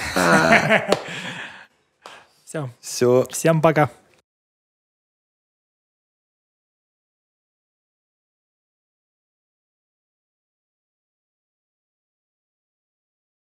[2.43, 2.69] Все.
[2.81, 3.25] Все.
[3.31, 3.89] Всем пока.